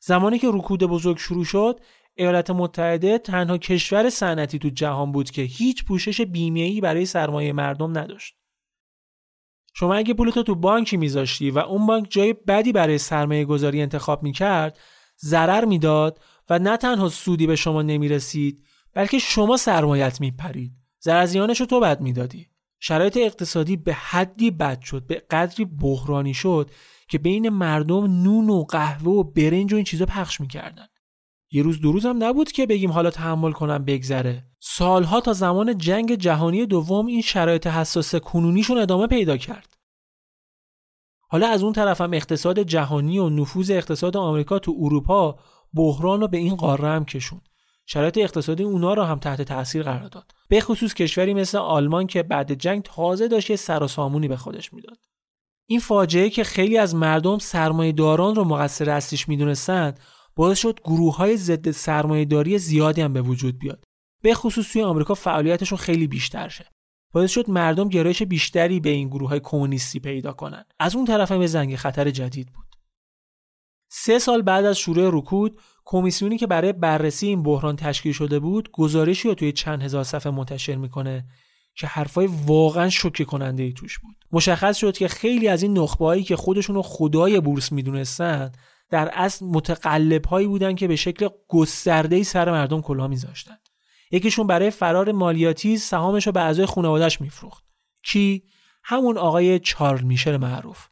[0.00, 1.80] زمانی که رکود بزرگ شروع شد
[2.14, 7.98] ایالات متحده تنها کشور صنعتی تو جهان بود که هیچ پوشش بیمه‌ای برای سرمایه مردم
[7.98, 8.34] نداشت.
[9.74, 14.22] شما اگه پولتو تو بانکی میذاشتی و اون بانک جای بدی برای سرمایه گذاری انتخاب
[14.22, 14.78] می‌کرد
[15.20, 16.20] ضرر می‌داد
[16.50, 18.64] و نه تنها سودی به شما نمی‌رسید
[18.94, 20.81] بلکه شما سرمایت میپرید.
[21.04, 22.48] زرزیانش رو تو بد می‌دادی.
[22.80, 26.70] شرایط اقتصادی به حدی بد شد به قدری بحرانی شد
[27.08, 30.86] که بین مردم نون و قهوه و برنج و این چیزا پخش می‌کردن.
[31.50, 34.46] یه روز دو روز هم نبود که بگیم حالا تحمل کنم بگذره.
[34.60, 39.76] سالها تا زمان جنگ جهانی دوم این شرایط حساس کنونیشون ادامه پیدا کرد.
[41.28, 45.38] حالا از اون طرف هم اقتصاد جهانی و نفوذ اقتصاد آمریکا تو اروپا
[45.74, 47.40] بحران رو به این قاره هم کشون
[47.86, 50.30] شرایط اقتصادی اونا رو هم تحت تاثیر قرار داد.
[50.48, 54.36] به خصوص کشوری مثل آلمان که بعد جنگ تازه داشت یه سر و سامونی به
[54.36, 54.98] خودش می‌داد.
[55.68, 60.00] این فاجعه که خیلی از مردم سرمایه داران رو مقصر اصلیش می‌دونستند
[60.36, 63.84] باعث شد گروه های ضد سرمایه داری زیادی هم به وجود بیاد.
[64.22, 66.68] به خصوص توی آمریکا فعالیتشون خیلی بیشتر شه.
[67.12, 71.32] باعث شد مردم گرایش بیشتری به این گروه های کمونیستی پیدا کنند از اون طرف
[71.32, 72.66] هم زنگ خطر جدید بود.
[73.90, 78.70] سه سال بعد از شروع رکود کمیسیونی که برای بررسی این بحران تشکیل شده بود
[78.72, 81.24] گزارشی رو توی چند هزار صفحه منتشر می‌کنه
[81.74, 84.16] که حرفای واقعا شوکه کننده ای توش بود.
[84.32, 88.52] مشخص شد که خیلی از این نخبهایی که خودشون رو خدای بورس می‌دونستن
[88.90, 93.56] در اصل متقلب هایی بودن که به شکل گسترده سر مردم کلاه میذاشتن.
[94.10, 97.64] یکیشون برای فرار مالیاتی سهامش رو به اعضای خانوادهش میفروخت.
[98.04, 98.42] کی؟
[98.84, 100.88] همون آقای چارل میشل معروف.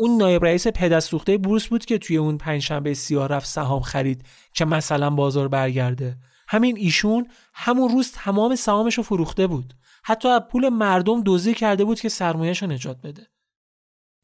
[0.00, 4.64] اون نایب رئیس پدستوخته بورس بود که توی اون پنجشنبه سیاه رفت سهام خرید که
[4.64, 6.16] مثلا بازار برگرده.
[6.48, 9.74] همین ایشون همون روز تمام سهامش رو فروخته بود.
[10.04, 13.26] حتی از پول مردم دزدی کرده بود که سرمایهش رو نجات بده.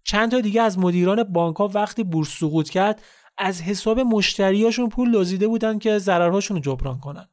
[0.05, 3.03] چند تا دیگه از مدیران بانک ها وقتی بورس سقوط کرد
[3.39, 7.29] از حساب مشتریاشون پول دزدیده بودن که ضررهاشون رو جبران کنن.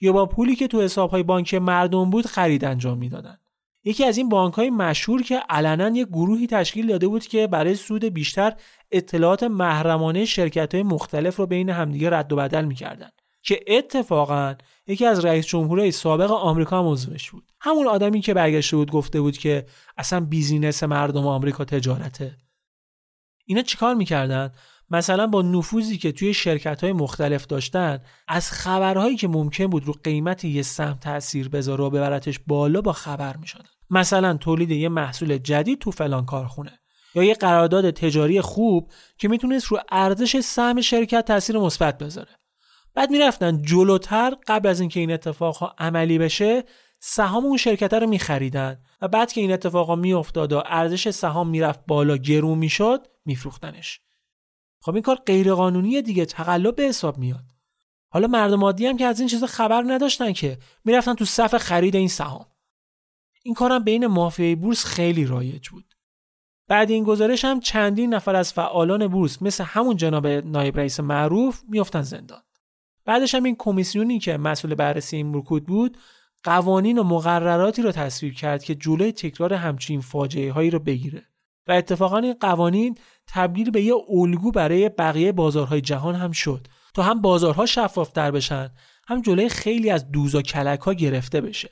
[0.00, 3.38] یا با پولی که تو حسابهای بانک مردم بود خرید انجام می‌دادن.
[3.84, 7.74] یکی از این بانک های مشهور که علنا یک گروهی تشکیل داده بود که برای
[7.74, 8.52] سود بیشتر
[8.90, 13.08] اطلاعات محرمانه شرکت های مختلف رو بین همدیگه رد و بدل می‌کردن.
[13.42, 14.54] که اتفاقا
[14.86, 17.52] یکی از رئیس جمهورهای سابق آمریکا هم عضوش بود.
[17.60, 19.66] همون آدمی که برگشته بود گفته بود که
[19.96, 22.36] اصلا بیزینس مردم آمریکا تجارته.
[23.46, 24.52] اینا چیکار می‌کردن؟
[24.92, 29.94] مثلا با نفوذی که توی شرکت های مختلف داشتن از خبرهایی که ممکن بود رو
[30.04, 33.46] قیمت یه سهم تاثیر بذاره و ببرتش بالا با خبر می
[33.90, 36.78] مثلا تولید یه محصول جدید تو فلان کارخونه
[37.14, 42.30] یا یه قرارداد تجاری خوب که می‌تونست رو ارزش سهم شرکت تاثیر مثبت بذاره.
[42.94, 46.64] بعد می‌رفتن جلوتر قبل از اینکه این اتفاق عملی بشه
[47.00, 51.80] سهام اون شرکت رو میخریدن و بعد که این اتفاق میافتاد و ارزش سهام می‌رفت
[51.86, 54.00] بالا گرون می‌شد میفروختنش.
[54.82, 57.44] خب این کار غیرقانونی دیگه تقلب به حساب میاد.
[58.08, 61.96] حالا مردم عادی هم که از این چیزا خبر نداشتن که می‌رفتن تو صف خرید
[61.96, 62.46] این سهام.
[63.42, 65.94] این کارم بین مافیای بورس خیلی رایج بود.
[66.68, 71.62] بعد این گزارش هم چندین نفر از فعالان بورس مثل همون جناب نایب رئیس معروف
[71.68, 72.42] میافتن زندان.
[73.04, 75.98] بعدش هم این کمیسیونی که مسئول بررسی این رکود بود
[76.44, 81.31] قوانین و مقرراتی رو تصویر کرد که جلوی تکرار همچین فاجعه هایی رو بگیره.
[81.66, 87.02] و اتفاقا این قوانین تبدیل به یه الگو برای بقیه بازارهای جهان هم شد تا
[87.02, 88.70] هم بازارها شفافتر بشن
[89.08, 91.70] هم جلوی خیلی از دوز و کلک ها گرفته بشه.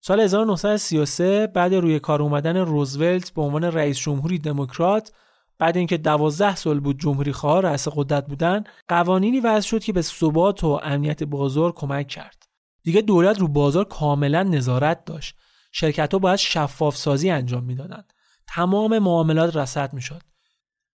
[0.00, 5.12] سال 1933 بعد روی کار اومدن روزولت به عنوان رئیس جمهوری دموکرات
[5.58, 10.02] بعد اینکه دوازده سال بود جمهوری خواه رأس قدرت بودن قوانینی وضع شد که به
[10.02, 12.42] ثبات و امنیت بازار کمک کرد.
[12.82, 15.36] دیگه دولت رو بازار کاملا نظارت داشت.
[15.72, 18.11] شرکت ها باید شفاف سازی انجام می‌دادند.
[18.46, 20.22] تمام معاملات رصد می‌شد.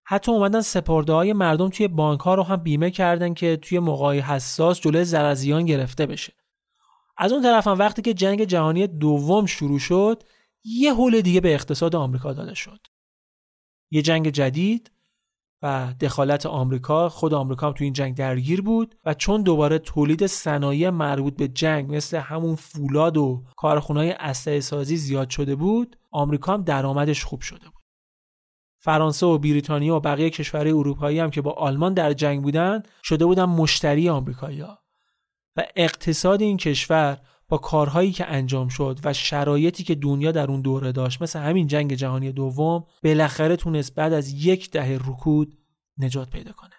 [0.05, 4.19] حتی اومدن سپرده های مردم توی بانک ها رو هم بیمه کردن که توی موقعی
[4.19, 6.33] حساس جلوی زرزیان گرفته بشه.
[7.17, 10.23] از اون طرف هم وقتی که جنگ جهانی دوم شروع شد
[10.65, 12.87] یه حول دیگه به اقتصاد آمریکا داده شد.
[13.91, 14.91] یه جنگ جدید
[15.63, 20.27] و دخالت آمریکا خود آمریکا هم تو این جنگ درگیر بود و چون دوباره تولید
[20.27, 26.55] صنایع مربوط به جنگ مثل همون فولاد و کارخونه‌های اسلحه سازی زیاد شده بود آمریکا
[26.55, 27.83] هم درآمدش خوب شده بود.
[28.81, 33.27] فرانسه و بریتانیا و بقیه کشورهای اروپایی هم که با آلمان در جنگ بودن شده
[33.27, 34.79] بودن مشتری آمریکایی‌ها.
[35.57, 37.19] و اقتصاد این کشور
[37.49, 41.67] با کارهایی که انجام شد و شرایطی که دنیا در اون دوره داشت مثل همین
[41.67, 45.59] جنگ جهانی دوم بالاخره تونست بعد از یک دهه رکود
[45.99, 46.78] نجات پیدا کنه.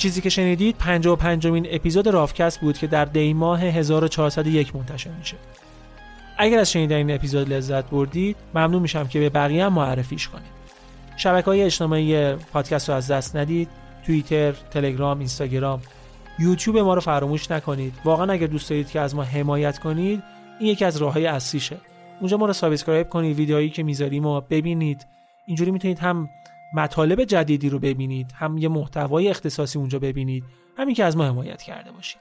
[0.00, 5.36] چیزی که شنیدید 55 مین اپیزود رافکست بود که در دی ماه 1401 منتشر میشه.
[6.38, 10.50] اگر از شنیدن این اپیزود لذت بردید ممنون میشم که به بقیه هم معرفیش کنید.
[11.16, 13.68] شبکه های اجتماعی پادکست رو از دست ندید.
[14.06, 15.80] توییتر، تلگرام، اینستاگرام،
[16.38, 17.94] یوتیوب ما رو فراموش نکنید.
[18.04, 20.22] واقعا اگر دوست دارید که از ما حمایت کنید،
[20.60, 21.76] این یکی از راههای اصلیشه.
[22.20, 25.06] اونجا ما رو subscribe کنید، ویدیوهایی که می‌ذاریم و ببینید.
[25.46, 26.28] اینجوری می‌تونید هم
[26.74, 30.44] مطالب جدیدی رو ببینید هم یه محتوای اختصاصی اونجا ببینید
[30.78, 32.20] همین که از ما حمایت کرده باشید.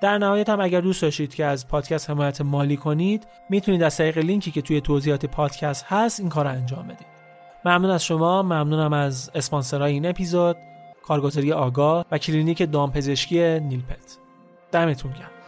[0.00, 4.18] در نهایت هم اگر دوست داشتید که از پادکست حمایت مالی کنید می‌تونید از طریق
[4.18, 7.06] لینکی که توی توضیحات پادکست هست این کار رو انجام بدید.
[7.64, 10.56] ممنون از شما ممنونم از اسپانسرای این اپیزود
[11.06, 14.18] کارگزاری آگاه و کلینیک دامپزشکی نیلپت.
[14.72, 15.41] دمتون گرم.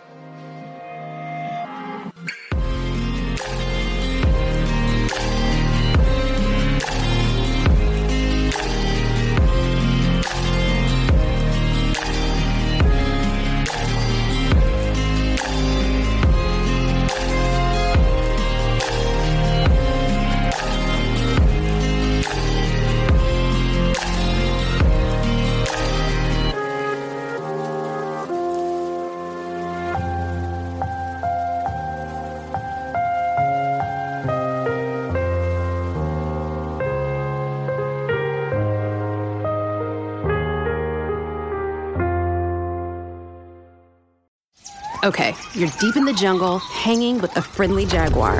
[45.05, 48.39] Okay, you're deep in the jungle, hanging with a friendly jaguar.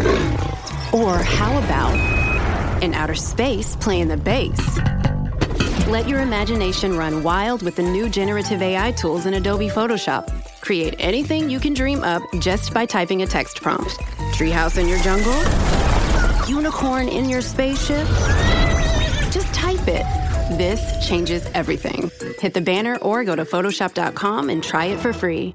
[0.95, 4.79] Or how about in outer space playing the bass?
[5.89, 10.27] Let your imagination run wild with the new generative AI tools in Adobe Photoshop.
[10.63, 13.91] Create anything you can dream up just by typing a text prompt.
[14.33, 15.37] Treehouse in your jungle?
[16.49, 18.09] Unicorn in your spaceship?
[19.31, 20.07] Just type it.
[20.57, 22.11] This changes everything.
[22.41, 25.55] Hit the banner or go to Photoshop.com and try it for free.